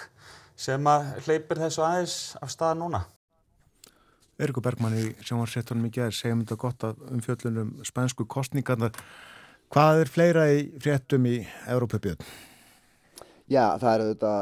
[0.59, 3.03] sem að hleypir þessu aðeins af staða núna.
[4.43, 8.91] Erikur Bergmann í sjónvarsettunum í gerð segjum þetta gott að umfjöllunum spænsku kostningarna.
[9.73, 11.39] Hvað er fleira í fréttum í
[11.71, 12.25] Európa-björn?
[13.53, 14.33] Já, það eru þetta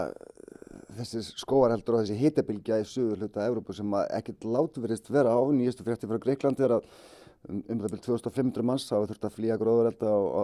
[1.00, 5.40] þessi skóarheldur og þessi hitabilgja í sögur hluta Európa sem ekkert látu verist vera á
[5.54, 6.88] nýjastu frétti frá Greiklandi er að
[7.48, 10.42] um, um það byrjum 2500 manns hafa þurft að flýja gróðurelda á, á,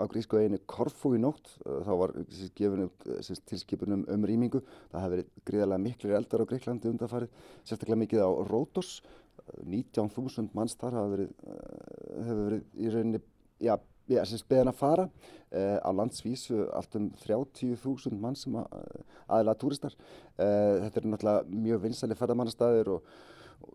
[0.00, 1.54] á grísku einu Korfu í nótt.
[1.64, 2.14] Þá var
[2.58, 3.08] gefin út
[3.50, 4.62] tilskipunum um rýmingu.
[4.92, 8.98] Það hafi verið gríðarlega miklir eldar á Greiklandi undanfarið sérstaklega mikið á Rótos.
[9.60, 13.20] 19.000 manns þar hafa verið, eh, hefur verið í rauninni
[13.60, 13.74] já,
[14.08, 15.08] já, speðan að fara.
[15.54, 18.72] Uh, á landsvísu allt um 30.000 mann sem að,
[19.30, 19.94] aðila túristar.
[20.34, 23.12] Uh, þetta er náttúrulega mjög vinsæli ferðamannastæðir og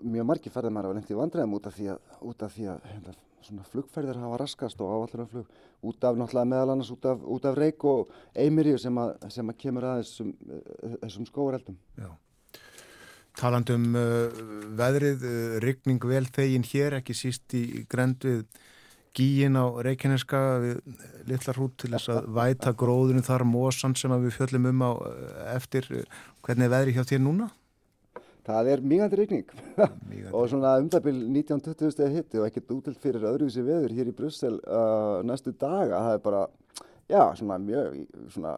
[0.04, 2.00] mjög margi ferðarmæri var lengt í vandræðum út af því að,
[2.30, 5.52] af því að hérna, svona flugferðir hafa raskast og áallaraflug
[5.90, 8.98] út af náttúrulega meðal annars út af, út af reik og eimirju sem,
[9.32, 10.34] sem að kemur að þessum,
[11.04, 11.78] þessum skóareldum.
[12.00, 12.10] Já.
[13.40, 14.42] Talandum uh,
[14.80, 18.44] veðrið, uh, rigning vel þegin hér, ekki síst í grend við
[19.16, 20.82] gíin á Reykjaneska við
[21.30, 24.92] litlar hút til þess að væta gróðunum þar, mósan sem við fjöllum um á
[25.56, 25.88] eftir.
[26.46, 27.50] Hvernig er veðrið hjá þér núna?
[28.50, 29.50] Það er mingandi regning
[30.34, 34.58] og svona umdabil 19-20 steg hitti og ekkert útilt fyrir öðruvísi veður hér í Brussel
[34.64, 36.00] uh, næstu daga.
[36.08, 36.46] Það er bara,
[37.12, 38.00] já, svona mjög,
[38.34, 38.56] svona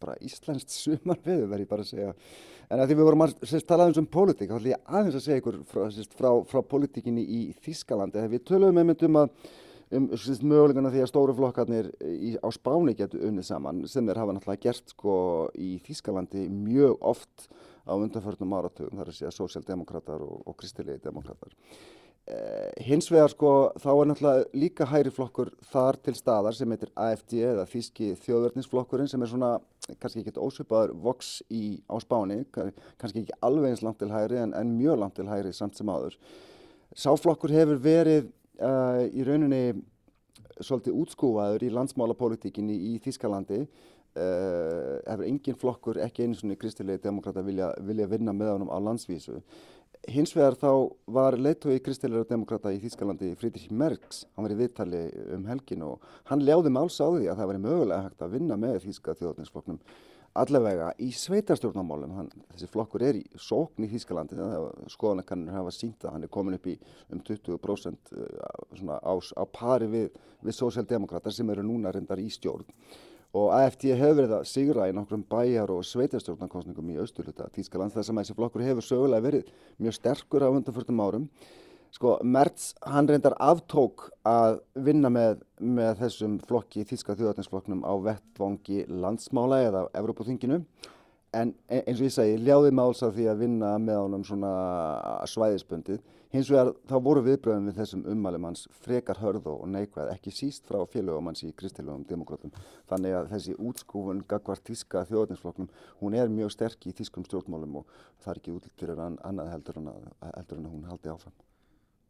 [0.00, 2.14] bara íslenskt sumar veður verður ég bara að segja.
[2.68, 5.42] En að því við vorum að tala um politík, þá ætlum ég aðeins að segja
[5.42, 5.86] ykkur frá,
[6.18, 8.20] frá, frá politíkinni í Þískalandi.
[8.20, 9.48] Þegar við töluðum einmitt um að
[9.96, 10.10] um
[10.50, 14.66] möguleguna því að stóru flokkarnir í, á spáni getur unnið saman sem þeir hafa náttúrulega
[14.66, 15.14] gert sko
[15.56, 17.48] í Þískalandi mjög oft
[17.88, 21.56] á undanförnum áratugum, þar að segja sósjaldemokrater og, og kristilegi demokrater.
[22.28, 23.50] Eh, hins vegar sko
[23.80, 29.08] þá er náttúrulega líka hæri flokkur þar til staðar sem heitir AFD eða Þíski þjóðverðnisflokkurinn
[29.08, 29.54] sem er svona
[29.96, 34.52] kannski ekki ósvipaður voks í, á spáni, kannski ekki alveg eins langt til hæri en,
[34.52, 36.18] en mjög langt til hæri samt sem áður.
[36.92, 38.28] Sáflokkur hefur verið
[38.60, 39.62] uh, í rauninni
[40.60, 43.62] svolítið útskúfaður í landsmálapolítikinni í Þískalandi
[44.18, 49.40] hefur engin flokkur, ekki einu svona kristilegi demokrata vilja, vilja vinna með honum á landsvísu.
[50.08, 50.70] Hins vegar þá
[51.12, 55.00] var leittói kristilega demokrata í Þýskalandi Friedrich Merks, hann var í viðtali
[55.34, 58.60] um helgin og hann ljáði máls á því að það væri mögulega hægt að vinna
[58.60, 59.82] með Þýska þjóðninsflokknum
[60.38, 62.14] allavega í sveitarstjórnarmálum.
[62.18, 64.38] Hann, þessi flokkur er í sókn í Þýskalandi,
[64.94, 66.76] skoðanakannur hafa sínt að hann er komin upp í
[67.12, 70.08] um 20% eh, á, á pari við,
[70.44, 72.66] við sósjaldemokrata sem eru núna reyndar í stjórn
[73.36, 78.06] og AFD hefur verið að sigra í nokkrum bæjar og sveitarstjórnarkostningum í austurluta Tískaland þar
[78.08, 81.26] sem þessi flokkur hefur sögulega verið mjög sterkur á undanförtum árum.
[81.92, 88.84] Sko, Mertz, hann reyndar aftók að vinna með, með þessum flokki, Þíska þjóðartinsflokknum á vettvangi
[88.88, 90.60] landsmála eða Evrópuþinginu
[91.36, 94.52] en e, eins og ég segi, ljáði máls af því að vinna með honum svona
[95.28, 96.00] svæðisbundið.
[96.28, 100.66] Hins vegar þá voru viðbröðum við þessum ummælum hans frekar hörð og neikvæð, ekki síst
[100.68, 102.52] frá félögum hans í kristilögum demokrátum.
[102.90, 105.70] Þannig að þessi útskúfun gagvar tíska þjóðninsflokknum,
[106.02, 109.80] hún er mjög sterk í tískum stjórnmálum og það er ekki útlitt fyrir annað heldur
[109.80, 110.06] en að,
[110.36, 111.36] heldur en að hún haldi áfram.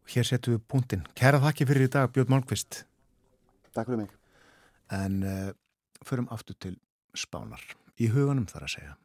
[0.08, 1.08] Hér setjum við punktinn.
[1.14, 2.82] Kæra þakki fyrir í dag, Björn Málkvist.
[3.70, 4.14] Takk fyrir mig.
[4.98, 5.50] En uh,
[6.02, 6.78] förum aftur til
[7.14, 7.62] spánar.
[8.02, 8.96] Í huganum þar að segja.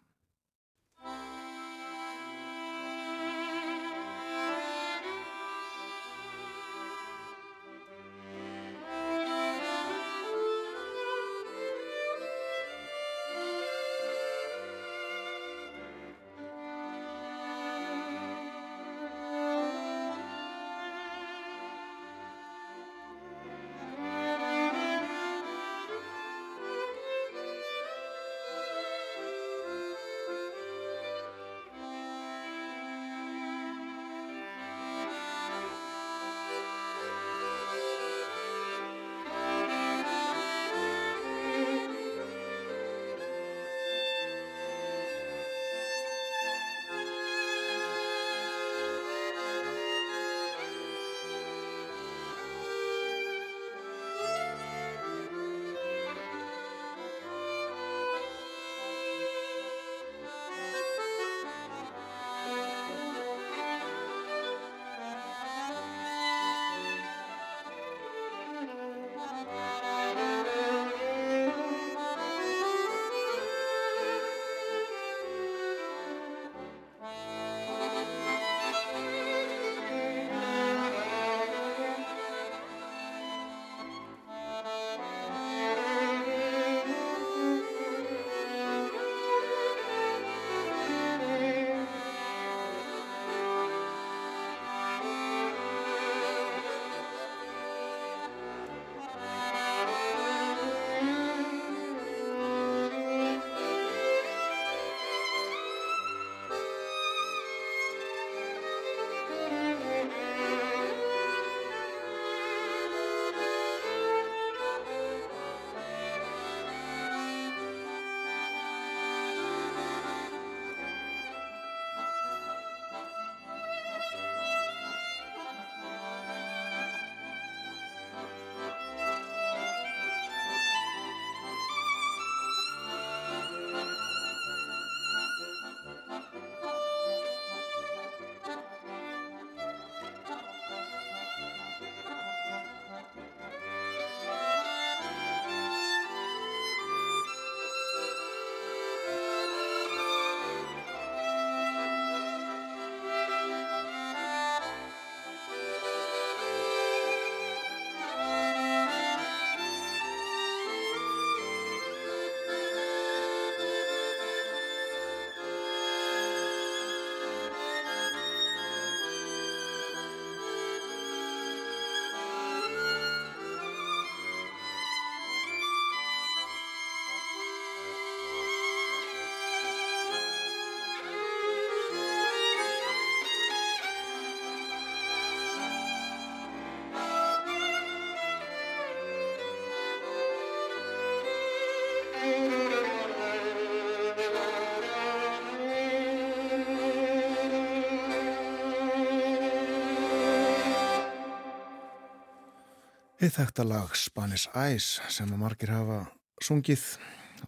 [203.23, 206.01] Við þekkta lag Spanish Eyes sem að margir hafa
[206.43, 206.81] sungið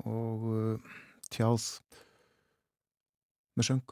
[0.08, 0.94] og uh,
[1.28, 1.66] tjáð
[3.60, 3.92] með söng.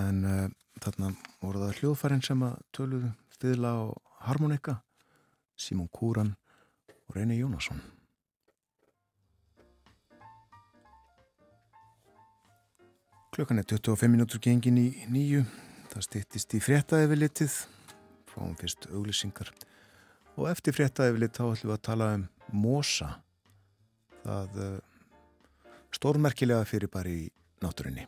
[0.00, 0.46] En uh,
[0.80, 1.10] þarna
[1.42, 4.78] voru það hljóðfærin sem að töluðu fiðla og harmonika
[5.52, 6.32] Simon Kúran
[6.96, 7.84] og Reyni Jónasson.
[13.36, 15.44] Klukkan er 25 minútur gengin í nýju
[15.92, 17.64] það stýttist í fréttaði við litið
[18.32, 19.52] fáum fyrst auglisingar
[20.38, 20.76] og eftir
[21.18, 23.08] litið þá ætlum við að tala um mosa.
[24.22, 24.78] Það uh,
[25.98, 27.26] stórmerkilega fyrir bara í
[27.64, 28.06] náttúrunni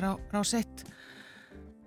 [0.00, 0.84] hér á Ráseitt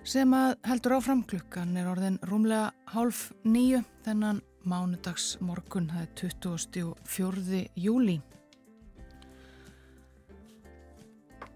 [0.06, 6.11] sem að heldur áfram klukkan er orðin rúmlega hálf nýju þennan mánudags morgun, það er
[6.22, 7.61] 24.
[7.80, 8.19] júli.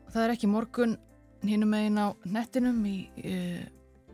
[0.10, 0.98] Það er ekki morgun
[1.46, 3.38] hínum megin á nettinum í e,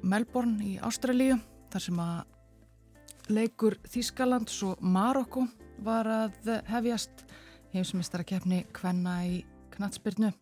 [0.04, 1.40] Melbourne í Ástralíu
[1.72, 5.48] þar sem að leikur Þískalands og Marokko
[5.86, 7.24] var að hefjast
[7.72, 9.46] heimsmyndstarakefni Kvenna í
[9.78, 10.34] knatsbyrnu.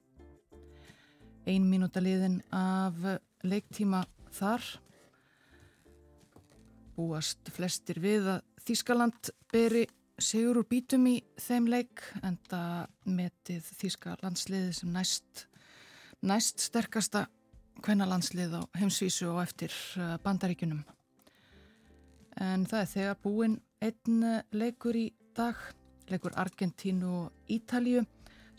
[1.49, 2.99] Ein mínúta liðin af
[3.41, 4.61] leiktíma þar.
[6.93, 9.87] Búast flestir við að Þískaland beri
[10.21, 15.47] sigur úr bítum í þeim leik en það metið Þíska landsliði sem næst,
[16.21, 17.25] næst sterkasta
[17.81, 20.85] hvenna landslið á heimsvísu og eftir uh, bandaríkunum.
[22.37, 24.23] En það er þegar búin einn
[24.53, 25.57] leikur í dag,
[26.05, 28.05] leikur Argentínu og Ítalju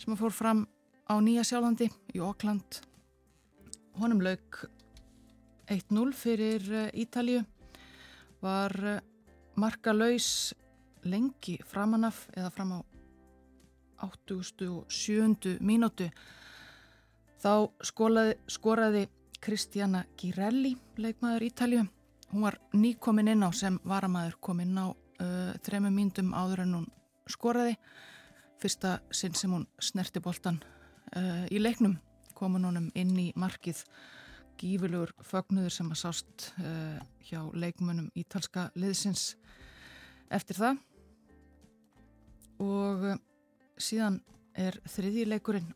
[0.03, 0.67] sem fór fram
[1.13, 2.79] á Nýja Sjálfandi í Ókland.
[4.01, 4.63] Honum lauk
[5.69, 7.43] 1-0 fyrir uh, Ítalju,
[8.41, 9.01] var uh,
[9.61, 10.55] marka laus
[11.05, 12.81] lengi framanaf eða fram á
[14.09, 15.59] 87.
[15.61, 16.09] mínútu.
[17.43, 19.05] Þá skolaði, skoraði
[19.43, 21.87] Kristjana Girelli, leikmaður Ítalju.
[22.33, 26.93] Hún var nýkomin inn á sem varamæður komin á uh, þremu mínutum áður en hún
[27.29, 27.77] skoraði.
[28.63, 30.63] Fyrsta sinn sem hún snerti boltan
[31.17, 31.97] uh, í leiknum
[32.37, 33.85] komin honum inn í markið.
[34.61, 39.33] Gífurlegur fögnuður sem að sást uh, hjá leikmönum ítalska liðsins
[40.33, 40.81] eftir það.
[42.63, 43.21] Og uh,
[43.81, 44.21] síðan
[44.59, 45.71] er þriði leikurinn.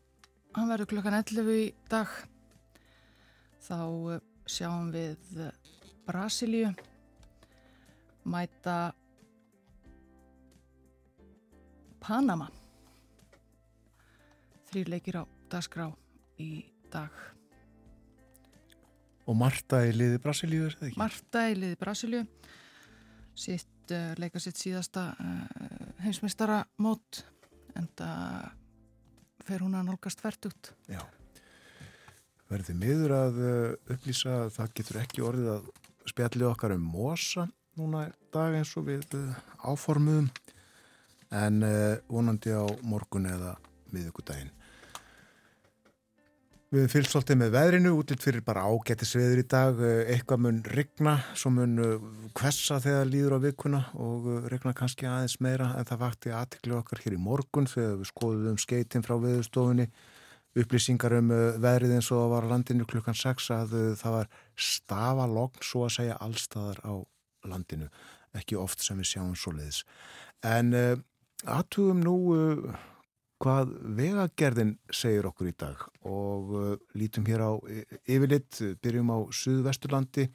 [0.55, 2.11] Hann verður klokkan 11 í dag.
[3.67, 3.79] Þá
[4.47, 5.41] sjáum við
[6.07, 6.69] Brasilíu
[8.27, 8.93] mæta
[11.99, 12.47] Panama
[14.71, 15.89] þrýr leikir á dagskrá
[16.41, 16.51] í
[16.93, 17.11] dag
[19.27, 20.99] Og Marta í liði Brasilíu, er það ekki?
[21.01, 22.23] Marta í liði Brasilíu
[23.37, 25.67] sitt uh, leika sitt síðasta uh,
[26.05, 27.23] heimsmeistara mót
[27.77, 28.47] en það
[29.47, 31.03] fer hún að nálgast fært út Já.
[32.47, 35.69] Verði miður að uh, upplýsa að það getur ekki orðið að
[36.07, 39.11] spjalli okkar um mosa núna dag eins og við
[39.61, 40.31] áformuðum
[41.35, 41.59] en
[42.07, 43.57] vonandi á morgun eða
[43.95, 44.51] miðugudaginn.
[46.67, 50.41] Við höfum fylgst svolítið með veðrinu, útlitt fyrir bara ágættis veður í dag, eh, eitthvað
[50.43, 51.77] mun rigna, svo mun
[52.35, 56.33] hvessa eh, þegar líður á vikuna og eh, rigna kannski aðeins meira en það vakti
[56.35, 59.87] aðtiklu okkar hér í morgun þegar við skoðum skeitin frá veðurstofunni,
[60.59, 61.31] upplýsingar um
[61.63, 66.83] veðrið eins og var landinu klukkan 6 að það var stafalogn svo að segja allstaðar
[66.83, 66.93] á
[67.47, 67.87] landinu,
[68.35, 69.85] ekki oft sem við sjáum svo leiðis.
[70.43, 70.75] En
[71.47, 72.17] aðtugum nú
[73.43, 77.51] hvað vegagerðin segir okkur í dag og uh, lítum hér á
[78.09, 80.27] yfirlitt, byrjum á Suðvesturlandi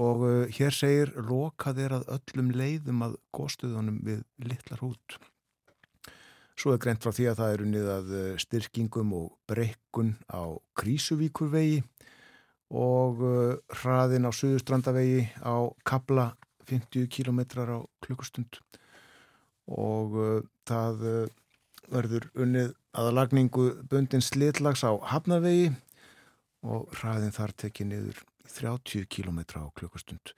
[0.00, 5.18] og uh, hér segir lokað er að öllum leiðum að góðstöðunum við litlar hút.
[6.56, 11.82] Svo er greint frá því að það eru niðað uh, styrkingum og brekkun á Krísuvíkurvegi
[12.72, 16.32] og uh, hraðin á Suðustrandavegi á kabla
[16.70, 18.60] 50 km á klukkustund
[19.68, 21.30] og uh, það uh,
[21.92, 25.70] verður unnið aðalagningu bundin slitlags á Hafnavegi
[26.62, 28.20] og hraðin þar tekið niður
[28.52, 30.34] 30 km á klukkustund.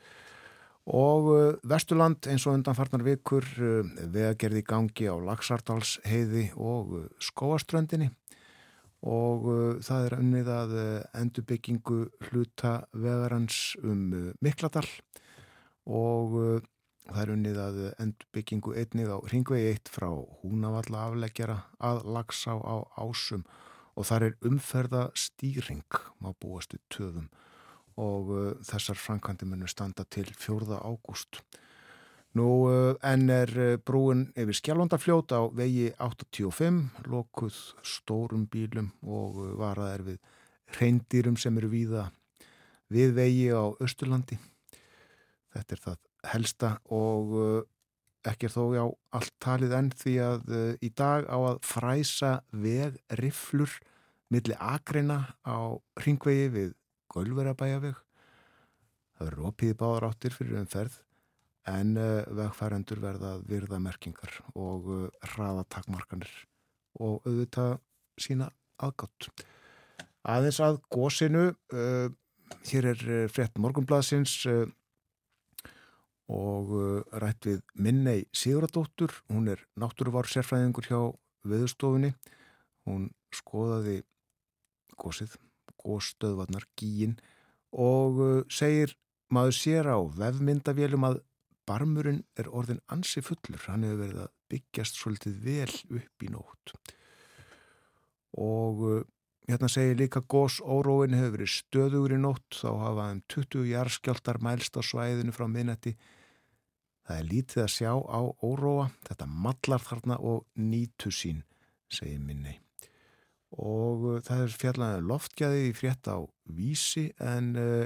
[0.85, 6.93] Og uh, Vesturland eins og undanfarnar vikur uh, vegagerði í gangi á Lagsardals heiði og
[6.99, 8.11] uh, Skóaströndinni
[9.05, 9.43] og
[9.85, 10.71] það er unnið að
[11.21, 11.97] endurbyggingu
[12.31, 14.87] hluta vegarans um Mikladal
[15.85, 16.63] og
[17.05, 20.09] Það er unnið að endbyggingu einnið á Ringvegi 1 frá
[20.41, 23.45] Húnavalla afleggjara að Lagsá á Ásum
[23.95, 27.27] og þar er umferða stýring má búast við töðum
[28.01, 30.81] og uh, þessar framkvæmdi munum standa til 4.
[30.81, 31.43] ágúst.
[32.35, 39.39] Nú uh, enn er uh, brúin yfir Skjálfandafljót á vegi 85, lokuð stórum bílum og
[39.45, 40.19] uh, varað er við
[40.81, 42.09] reyndýrum sem eru víða
[42.91, 44.41] við vegi á Östurlandi.
[45.55, 46.03] Þetta er það
[46.33, 47.63] helsta og uh,
[48.25, 48.87] ekki er þó á
[49.19, 53.79] allt talið enn því að uh, í dag á að fræsa vegrifflur
[54.33, 56.71] milli akreina á ringvegi við
[57.15, 57.99] Gölverabæjaveg.
[59.15, 60.97] Það verður opið báðar áttir fyrir umferð
[61.71, 64.91] en uh, vegfærendur verða virðamerkingar og
[65.35, 66.33] hraðatakmarkanir
[67.01, 67.77] og auðvitað
[68.21, 68.49] sína
[68.83, 69.29] aðgátt.
[70.25, 71.43] Aðeins að gósinu,
[72.65, 74.39] hér er frett morgunbladsins
[76.33, 81.01] og uh, rætt við Minnei Siguradóttur, hún er náttúruvar sérfræðingur hjá
[81.45, 82.15] viðstofunni,
[82.89, 84.01] hún skoðaði
[85.01, 85.37] gósið,
[85.85, 87.19] gósstöðvarnar, gíin
[87.73, 88.95] og uh, segir
[89.35, 91.21] maður sér á vefmyndavélum að
[91.69, 96.75] barmurinn er orðin ansi fullur, hann hefur verið að byggjast svolítið vel upp í nótt.
[98.41, 99.03] Og uh,
[99.45, 104.39] Hérna segir líka gós óróin hefur verið stöðugur í nótt þá hafa um 20 jarðskjáltar
[104.41, 105.93] mælst á svæðinu frá minnetti.
[107.05, 111.43] Það er lítið að sjá á óróa, þetta mallar þarna og nýtu sín,
[111.93, 112.57] segir minni.
[113.61, 117.85] Og uh, það er fjallan loftgæði í frétt á vísi en uh,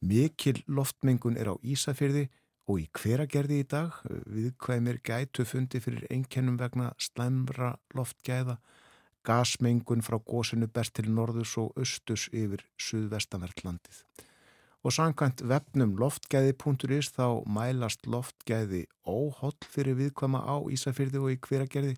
[0.00, 2.30] mikil loftmengun er á Ísafyrði
[2.64, 4.00] og í hveragerði í dag.
[4.08, 8.56] Viðkvæmir gætu fundi fyrir einkennum vegna slæmra loftgæða
[9.28, 14.02] gasmengun frá gósinu best til norðus og austus yfir suðvestanvertlandið.
[14.86, 21.96] Og sangkvæmt vefnum loftgæði.is þá mælast loftgæði óholl fyrir viðkvæma á Ísafyrði og í hveragerði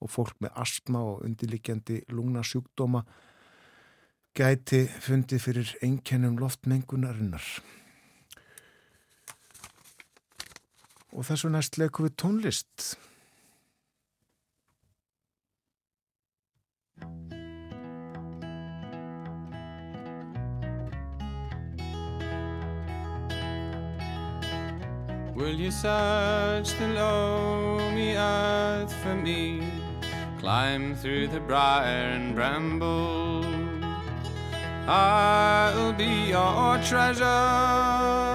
[0.00, 3.04] og fólk með astma og undirlikjandi lungnasjúkdóma
[4.36, 7.44] gæti fundið fyrir einkennum loftmengunarinnar.
[11.10, 12.94] Og þessu næst leikum við tónlist.
[25.34, 29.62] Will you search the loamy earth for me?
[30.38, 33.44] Climb through the briar and bramble.
[34.86, 38.29] I'll be your treasure.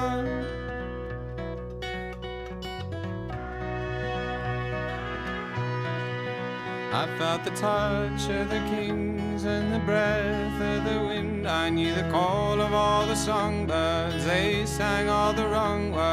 [6.95, 11.45] I felt the touch of the kings and the breath of the wind.
[11.45, 16.05] I knew the call of all the songbirds, they sang all the wrong words.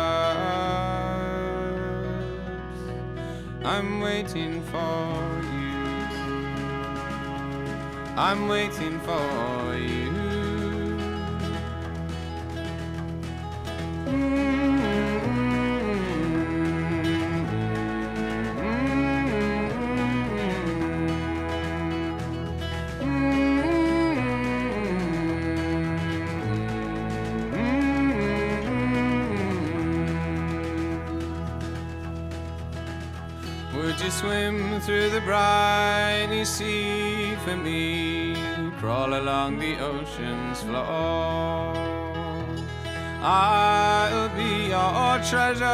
[3.65, 5.87] I'm waiting for you.
[8.17, 10.11] I'm waiting for you.
[14.07, 15.52] Mm-hmm.
[34.11, 38.35] Swim through the briny sea for me.
[38.79, 41.75] crawl along the ocean's floor.
[43.23, 45.65] I'll be your treasure.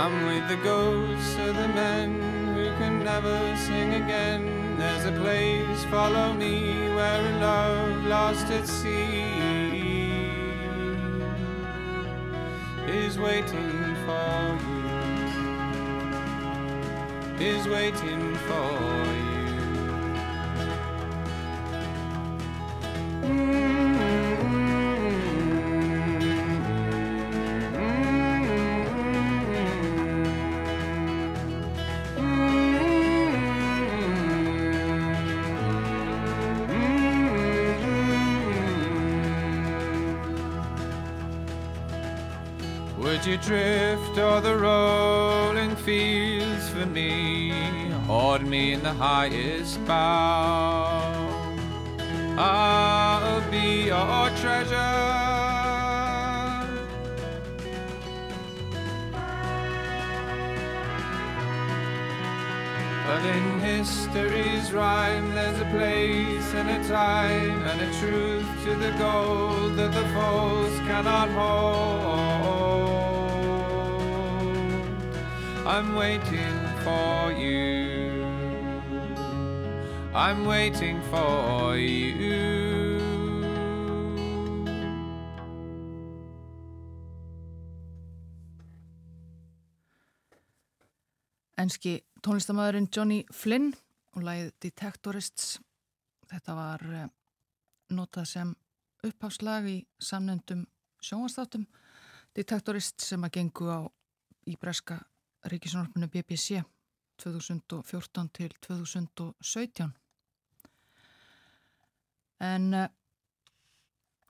[0.00, 2.10] I'm with the ghosts of the men
[2.54, 4.76] who can never sing again.
[4.78, 9.67] There's a place, follow me, where a love lost at sea
[12.88, 14.88] is waiting for you.
[17.38, 18.70] Is waiting for
[19.14, 19.38] you.
[23.22, 23.77] Would
[43.42, 47.50] drift o'er the rolling fields for me?
[48.06, 51.28] Hoard me in the highest bough.
[52.38, 55.38] I'll be your treasure.
[63.08, 68.92] But in history's rhyme, there's a place and a time and a truth to the
[68.98, 72.27] gold that the foes cannot hold.
[75.68, 78.24] I'm waiting for you.
[80.14, 82.96] I'm waiting for you.
[91.58, 93.74] Enski tónlistamæðurinn Johnny Flynn
[94.16, 95.58] og lagið Detectorists.
[96.32, 97.12] Þetta var eh,
[97.92, 98.56] notað sem
[99.04, 100.64] upphafslag í samnendum
[101.04, 101.68] sjónvastáttum.
[102.32, 103.84] Detectorists sem að gengu á
[104.48, 104.56] í
[105.38, 106.62] breska ríkisjónarpinu BBC
[107.16, 109.92] 2014 til 2017.
[112.40, 112.86] En uh,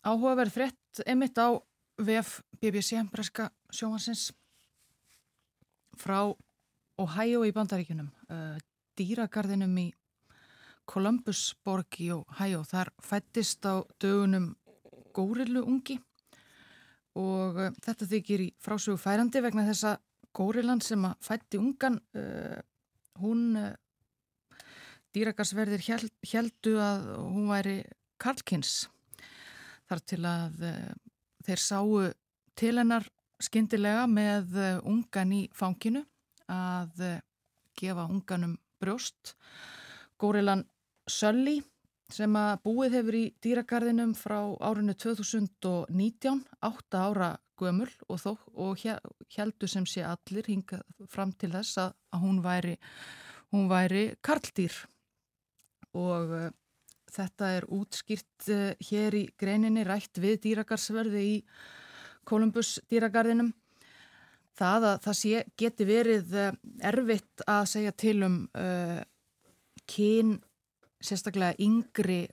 [0.05, 1.61] áhugaverð frétt emitt á
[1.99, 4.33] VF BBC breska sjónvansins
[5.97, 6.35] frá
[6.99, 8.59] Ohio í bandaríkunum, uh,
[8.97, 9.93] dýragarðinum í
[10.87, 12.65] Columbusborg í Ohio.
[12.65, 14.57] Þar fættist á dögunum
[15.13, 15.99] górillu ungi
[17.15, 20.08] og uh, þetta þykir í frásögu færandi vegna þess að
[20.39, 22.59] górillan sem að fætti ungan, uh,
[23.19, 23.59] hún,
[25.17, 27.79] dýragarsverðir held, heldu að hún væri
[28.23, 28.87] Karlkins.
[29.89, 30.65] Þar til að
[31.47, 31.93] þeir sáu
[32.59, 33.07] til hennar
[33.41, 36.03] skindilega með ungan í fanginu
[36.53, 37.01] að
[37.79, 39.35] gefa unganum brjóst.
[40.21, 40.67] Górilan
[41.09, 41.59] Sölli
[42.13, 48.85] sem að búið hefur í dýragarðinum frá árinu 2019, 8 ára gömul og, þó, og
[49.35, 52.77] heldur sem sé allir hingað fram til þess að, að hún væri,
[53.51, 54.77] væri karldýr
[55.97, 56.49] og uh,
[57.13, 61.39] þetta er útskýrt uh, hér í greininni rætt við dýragarsverði í
[62.29, 63.55] Kolumbus dýragarðinum
[64.59, 66.35] það að það sé, geti verið
[66.85, 69.01] erfitt að segja til um uh,
[69.89, 70.37] kyn
[70.99, 72.25] sérstaklega yngri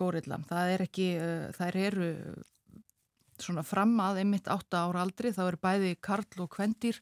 [0.00, 0.46] góriðlam.
[0.48, 1.08] Það er ekki,
[1.52, 2.06] þær eru
[3.44, 7.00] svona fram að einmitt 8 ára aldri, þá eru bæði karl og kvendir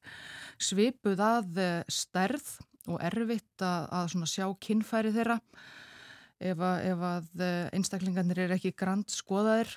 [0.60, 1.60] svipuð að
[1.92, 2.54] stærð
[2.88, 5.38] og erfitt að, að svona sjá kynfæri þeirra.
[6.38, 7.44] Ef að, ef að
[7.74, 9.74] einstaklingarnir er ekki grand skoðaðir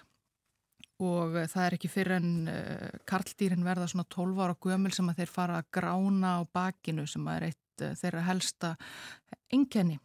[1.01, 5.23] og það er ekki fyrir en uh, karldýrin verða svona 12 ára gömul sem að
[5.23, 8.75] þeir fara að grána á bakinu sem að er eitt þeirra helsta
[9.49, 9.97] engenni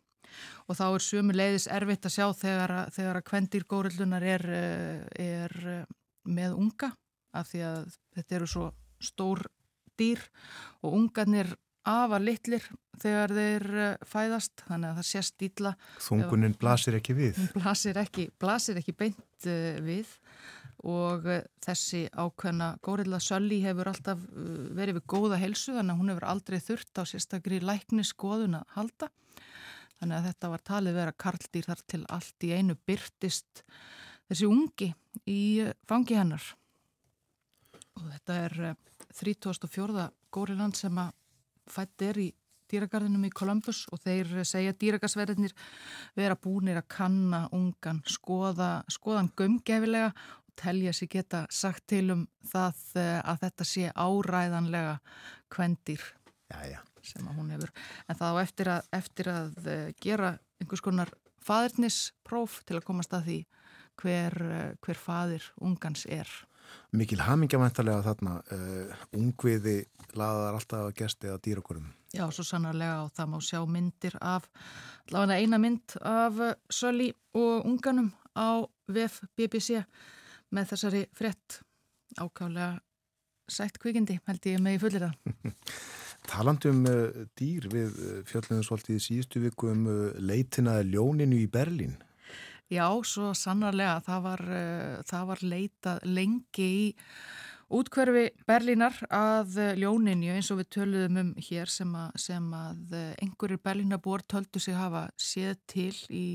[0.67, 4.45] og þá er sömu leiðis erfitt að sjá þegar, þegar að kvendir górillunar er,
[5.21, 5.55] er
[6.27, 6.93] með unga
[7.37, 8.67] af því að þetta eru svo
[9.03, 9.45] stór
[9.97, 10.23] dýr
[10.85, 11.55] og ungarnir
[11.87, 12.65] afar litlir
[13.01, 13.67] þegar þeir
[14.09, 15.73] fæðast þannig að það sést dýla
[16.03, 17.41] Þungunin blasir ekki við.
[17.55, 20.11] Blasir ekki, blasir ekki beint uh, við
[20.87, 21.25] og
[21.65, 24.21] þessi ákveðna Górilla Sölli hefur alltaf
[24.77, 29.09] verið við góða helsu þannig að hún hefur aldrei þurft á sérstakri lækniskoðun að halda.
[29.97, 33.65] Þannig að þetta var talið vera karldýr þar til allt í einu byrtist
[34.29, 34.91] þessi ungi
[35.31, 35.41] í
[35.89, 36.45] fangi hennar
[37.97, 38.59] og þetta er
[39.17, 40.09] 34.
[40.35, 41.15] Góriland sem að
[41.73, 42.27] fætt er í
[42.71, 45.55] dýragarðinum í Columbus og þeir segja dýragarsverðinir
[46.19, 52.27] vera búinir að kanna ungan, skoða, skoðan gömgefilega og telja sér geta sagt til um
[52.51, 52.83] það
[53.23, 54.97] að þetta sé áræðanlega
[55.53, 56.03] kvendir
[57.07, 57.71] sem að hún hefur.
[58.11, 59.71] En þá eftir að, eftir að
[60.03, 61.13] gera einhvers konar
[61.47, 63.39] faðirnispróf til að komast að því
[64.01, 64.37] hver,
[64.85, 66.31] hver faðir ungans er.
[66.97, 69.77] Mikil hamingjamæntalega þarna, uh, ungviði
[70.17, 71.89] laðar alltaf að gesti að dýrakurum.
[72.15, 74.47] Já, svo sannarlega og það má sjá myndir af,
[75.09, 79.83] allavega eina mynd af uh, Sölli og unganum á VF BBC
[80.55, 81.61] með þessari frett
[82.17, 82.77] ákálega
[83.51, 85.45] sætt kvikindi, held ég með í fullir það.
[86.31, 91.51] Talandi um uh, dýr við fjöldlega svolítið í síðustu viku um uh, leitina ljóninu í
[91.51, 91.99] Berlín.
[92.67, 94.01] Já, svo sannarlega.
[94.03, 96.87] Það var, uh, það var leitað lengi í
[97.77, 102.97] útkverfi Berlínar að uh, ljóninu eins og við töluðum um hér sem að, sem að
[102.99, 106.27] uh, einhverjir Berlínabor töldu sig hafa séð til í,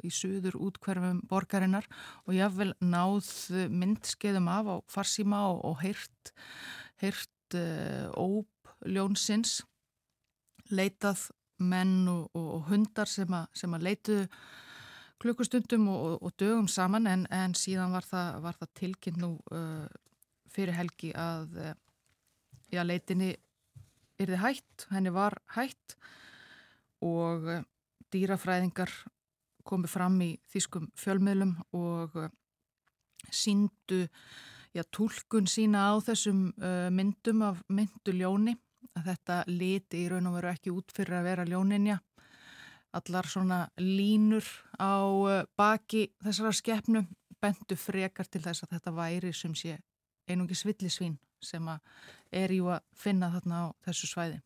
[0.00, 1.88] í suður útkverfum borgarinnar
[2.24, 3.28] og jáfnvel náð
[3.68, 6.34] myndskeiðum af á farsíma og, og heyrt,
[7.04, 9.60] heyrt uh, óp ljónsins.
[10.72, 11.28] Leitað
[11.60, 14.28] menn og, og, hundar sem að, sem að leituðu
[15.24, 19.86] klukkustundum og, og dögum saman en, en síðan var það, var það tilkynnt nú uh,
[20.52, 21.72] fyrir helgi að uh,
[22.72, 23.32] já, leitinni
[24.20, 25.96] yrði hætt, henni var hætt
[27.04, 27.64] og uh,
[28.14, 28.92] dýrafræðingar
[29.64, 32.28] komi fram í þýskum fjölmiðlum og uh,
[33.32, 34.04] síndu
[34.76, 38.58] já, tólkun sína á þessum uh, myndum af mynduljóni
[38.94, 41.98] að þetta liti í raun og veru ekki út fyrir að vera ljóninja
[42.94, 44.46] allar svona línur
[44.78, 47.04] á uh, baki þessara skeppnu
[47.42, 49.76] bentu frekar til þess að þetta væri sem sé
[50.30, 51.66] einungi svillisvín sem
[52.32, 54.40] er jú að finna þarna á þessu svæði.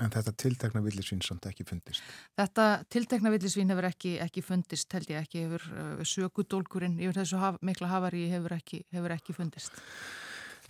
[0.00, 2.02] En þetta tiltekna villisvín samt ekki fundist.
[2.38, 7.42] Þetta tiltekna villisvín hefur ekki, ekki fundist, held ég ekki, hefur uh, sökudólkurinn yfir þessu
[7.42, 9.74] haf, mikla hafari hefur ekki, hefur ekki fundist.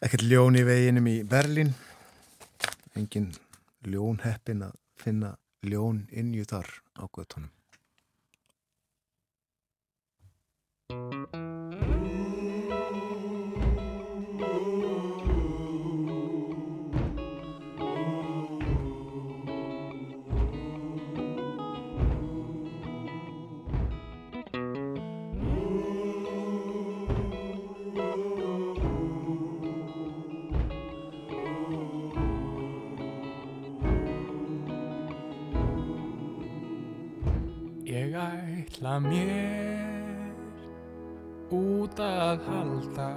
[0.02, 1.70] Ekkert ljón í veginum í Berlín,
[2.98, 3.30] engin
[3.86, 6.68] ljón heppin að finna ljón innju þar
[6.98, 7.50] á göttunum.
[38.82, 40.34] Ætla mér
[41.54, 43.10] út að halda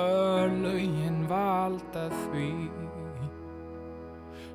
[0.00, 2.70] Örlögin valda því.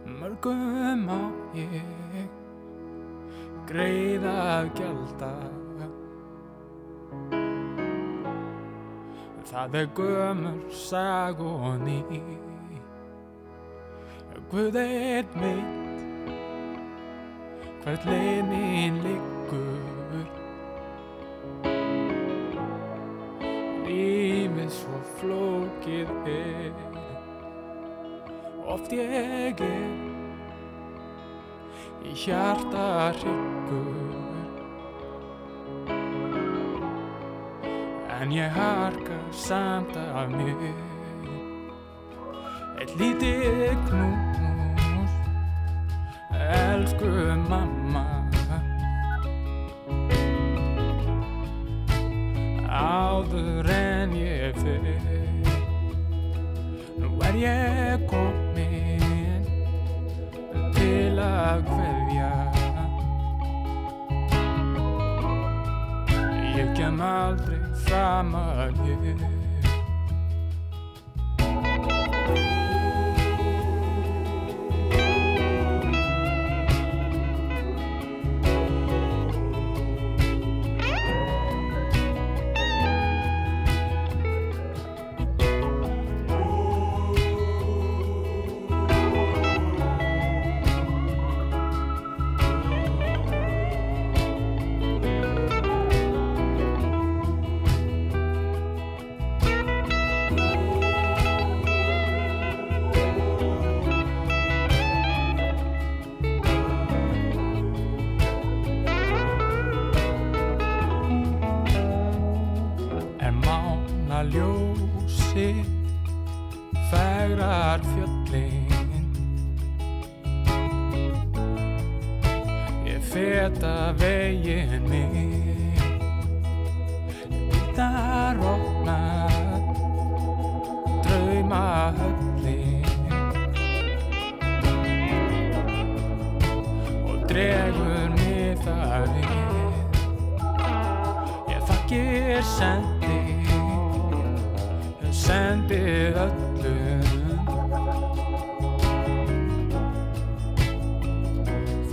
[0.09, 1.21] Mörgum á
[1.53, 2.33] ég
[3.69, 5.33] greiða að gjalda.
[9.45, 12.01] Það er gömur sag og ný.
[14.49, 15.86] Guð eitt mitt
[17.87, 20.25] hvert leið mín liggur.
[23.87, 26.81] Lífið svo flókið er.
[28.67, 29.63] Oft ég er
[32.03, 32.89] í hjarta
[33.21, 34.35] hryggur.
[38.17, 40.67] En ég harka samt af mér.
[42.83, 45.17] Eitt lítið knús.
[46.35, 47.15] Elsku
[47.47, 47.76] mamma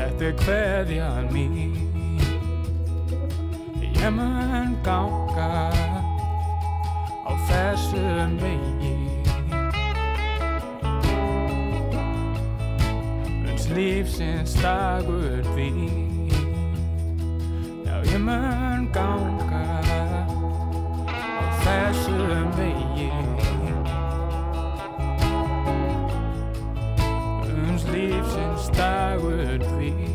[0.05, 1.53] Þetta er hverjan mín.
[3.81, 5.73] Ég mun ganga
[7.25, 8.93] á þessum vegi.
[13.49, 15.71] Uns lífsins dagur því
[17.89, 19.65] Já, ég mun ganga
[21.17, 23.34] á þessum vegi
[27.95, 30.14] Uns lífsins dagur því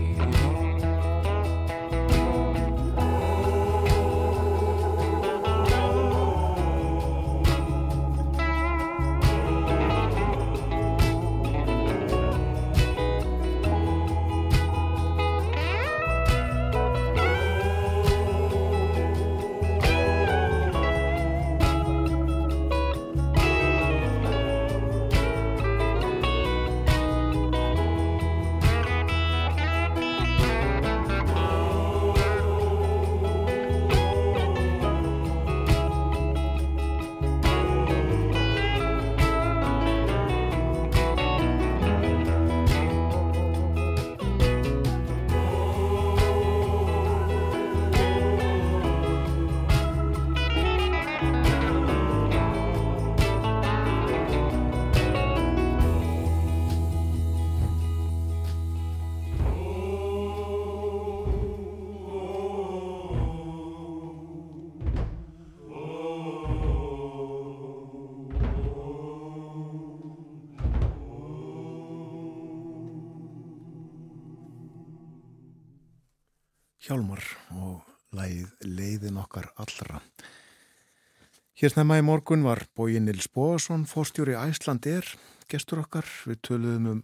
[81.60, 85.04] Hér snemma í morgun var bói Nils Bóasson, fórstjóri Æslandir,
[85.52, 87.02] gestur okkar, við töluðum um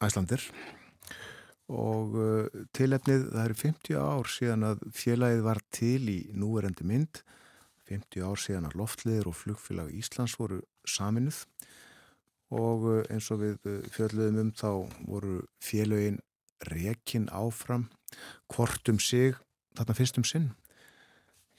[0.00, 0.40] Æslandir
[1.68, 7.20] og uh, tilefnið það eru 50 ár síðan að félagið var til í núverendi mynd,
[7.92, 11.44] 50 ár síðan að loftliðir og flugfélag Íslands voru saminuð
[12.56, 14.70] og uh, eins og við uh, fjöldluðum um þá
[15.04, 16.22] voru félagin
[16.72, 17.90] rekin áfram
[18.48, 19.36] hvort um sig
[19.76, 20.54] þarna fyrst um sinn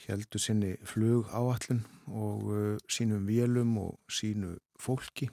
[0.07, 5.29] heldur sinni flug áallun og uh, sínum vélum og sínu fólki.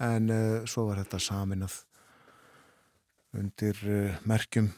[0.00, 1.82] En uh, svo var þetta saminað
[3.38, 4.70] undir uh, merkjum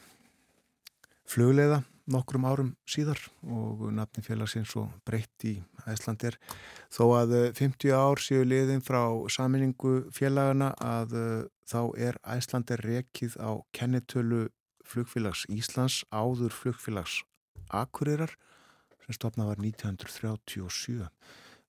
[1.29, 1.81] flugleiða
[2.11, 5.53] nokkrum árum síðar og nafni félagsins og breytt í
[5.87, 6.35] Æslandir
[6.91, 11.15] þó að 50 ár séu liðin frá saminningu félagana að
[11.69, 14.49] þá er Æslandir rekið á kennitölu
[14.83, 17.21] flugfélags Íslands áður flugfélags
[17.71, 18.33] Akureyrar
[19.05, 21.07] sem stopnað var 1937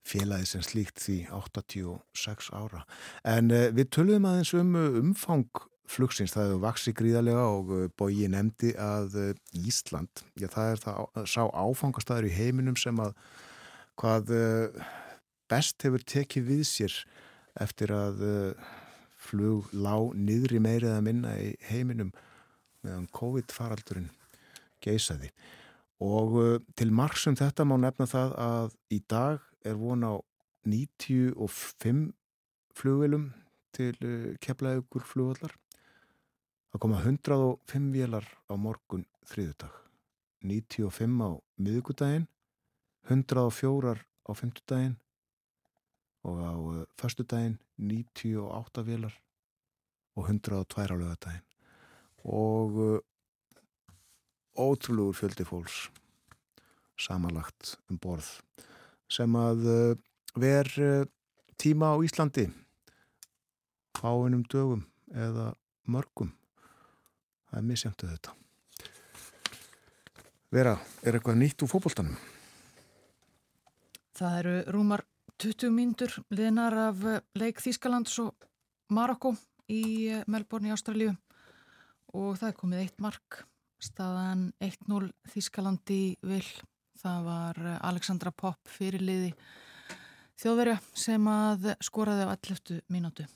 [0.02, 2.82] félagi sem slíkt því 86 ára.
[3.28, 8.28] En uh, við töluðum aðeins um umfang flugsins, það hefur vaksið gríðarlega og uh, bóji
[8.32, 9.18] nefndi að
[9.62, 13.14] Ísland, já það er það sá áfangastæður í heiminum sem að
[14.00, 14.32] hvað
[15.52, 16.94] best hefur tekið við sér
[17.60, 18.22] eftir að
[19.22, 22.12] flug lág niðri meirið að minna í heiminum
[22.82, 24.10] meðan COVID-faraldurinn
[24.82, 25.30] geisaði
[26.02, 30.14] og uh, til margsum þetta má nefna það að í dag er von á
[30.66, 32.10] 95
[32.74, 33.28] flugvelum
[33.76, 35.54] til uh, keflaðugur flugvallar
[36.72, 39.78] það koma 105 vélar á morgun þriðudag
[40.42, 41.30] 95 á
[41.62, 42.26] miðugudaginn
[43.10, 44.98] 104 á fymtudaginn
[46.26, 49.14] og á uh, förstudaginn 98 vélar
[50.18, 51.46] og 102 á lögadaginn
[52.22, 53.02] og
[54.58, 55.86] ótrúlegur fjöldi fólks
[57.00, 58.28] samanlagt um borð
[59.10, 59.96] sem að uh,
[60.38, 61.06] ver uh,
[61.60, 62.48] tíma á Íslandi
[63.98, 65.52] fáinum dögum eða
[65.86, 66.32] mörgum.
[67.50, 68.36] Það er misjöndu þetta
[70.52, 72.16] Vera, er eitthvað nýtt úr fókbóltanum?
[74.12, 75.02] Það eru rúmar
[75.40, 77.06] 20 mínútur liðnar af
[77.40, 78.46] leik Þískalands og
[78.92, 79.32] Marokko
[79.72, 81.14] í Melbourne í Ástralju
[82.12, 83.40] og það er komið eitt mark
[83.82, 86.44] staðan 1-0 Þískalandi vil.
[87.02, 89.32] Það var Alexandra Popp fyrirliði
[90.38, 92.82] þjóðverja sem að skoraði á 11.
[92.92, 93.26] mínútu.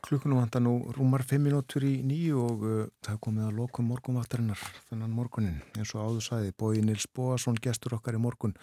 [0.00, 4.62] Klukkunum vantar nú rúmar 5 minútur í nýju og uh, það komið að lokum morgumvattarinnar
[4.88, 8.56] þennan morgunin eins og áður sæði bói Nils Bóasson gestur okkar í morgun.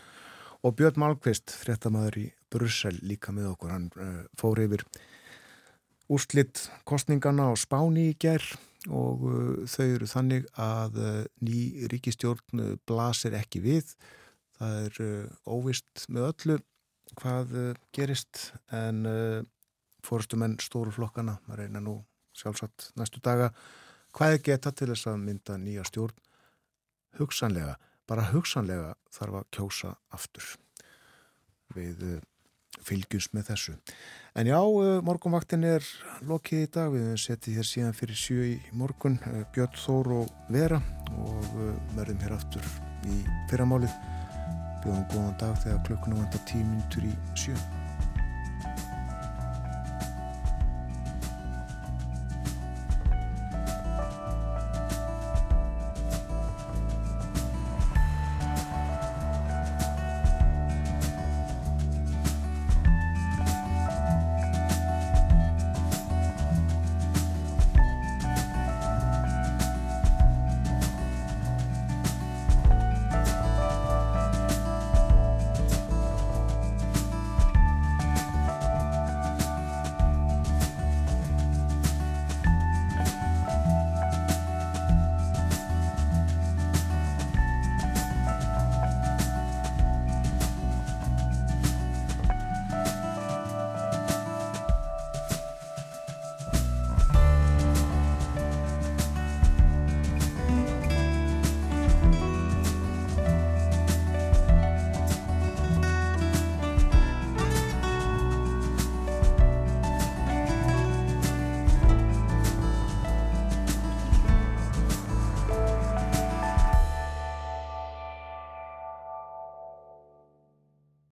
[0.65, 3.71] Og Björn Malmqvist fréttamaður í Brussel líka með okkur.
[3.71, 4.83] Hann uh, fór yfir
[6.11, 8.57] úrslitt kostningana á Spáni í gerð
[8.87, 13.93] og uh, þau eru þannig að uh, ný ríkistjórn uh, blasir ekki við.
[14.57, 14.99] Það er
[15.45, 16.55] óvist með öllu
[17.19, 17.51] hvað
[17.93, 19.43] gerist en uh,
[20.05, 21.97] fórustumenn stóru flokkana, maður reyna nú
[22.37, 23.51] sjálfsagt næstu daga,
[24.17, 26.17] hvað geta til þess að mynda nýja stjórn.
[27.17, 27.77] Hugsanlega,
[28.09, 30.49] bara hugsanlega þarf að kjósa aftur.
[31.75, 32.03] Við
[32.85, 33.75] fylgjus með þessu.
[34.37, 35.85] En já, uh, morgunvaktin er
[36.29, 40.35] lokið í dag, við setjum hér síðan fyrir sjö í morgun, uh, Björn Þór og
[40.53, 40.81] Vera
[41.17, 42.69] og uh, verðum hér aftur
[43.09, 43.97] í fyrramálið.
[44.83, 47.57] Bjóðum góðan dag þegar klukkunum vantar tímintur í sjö.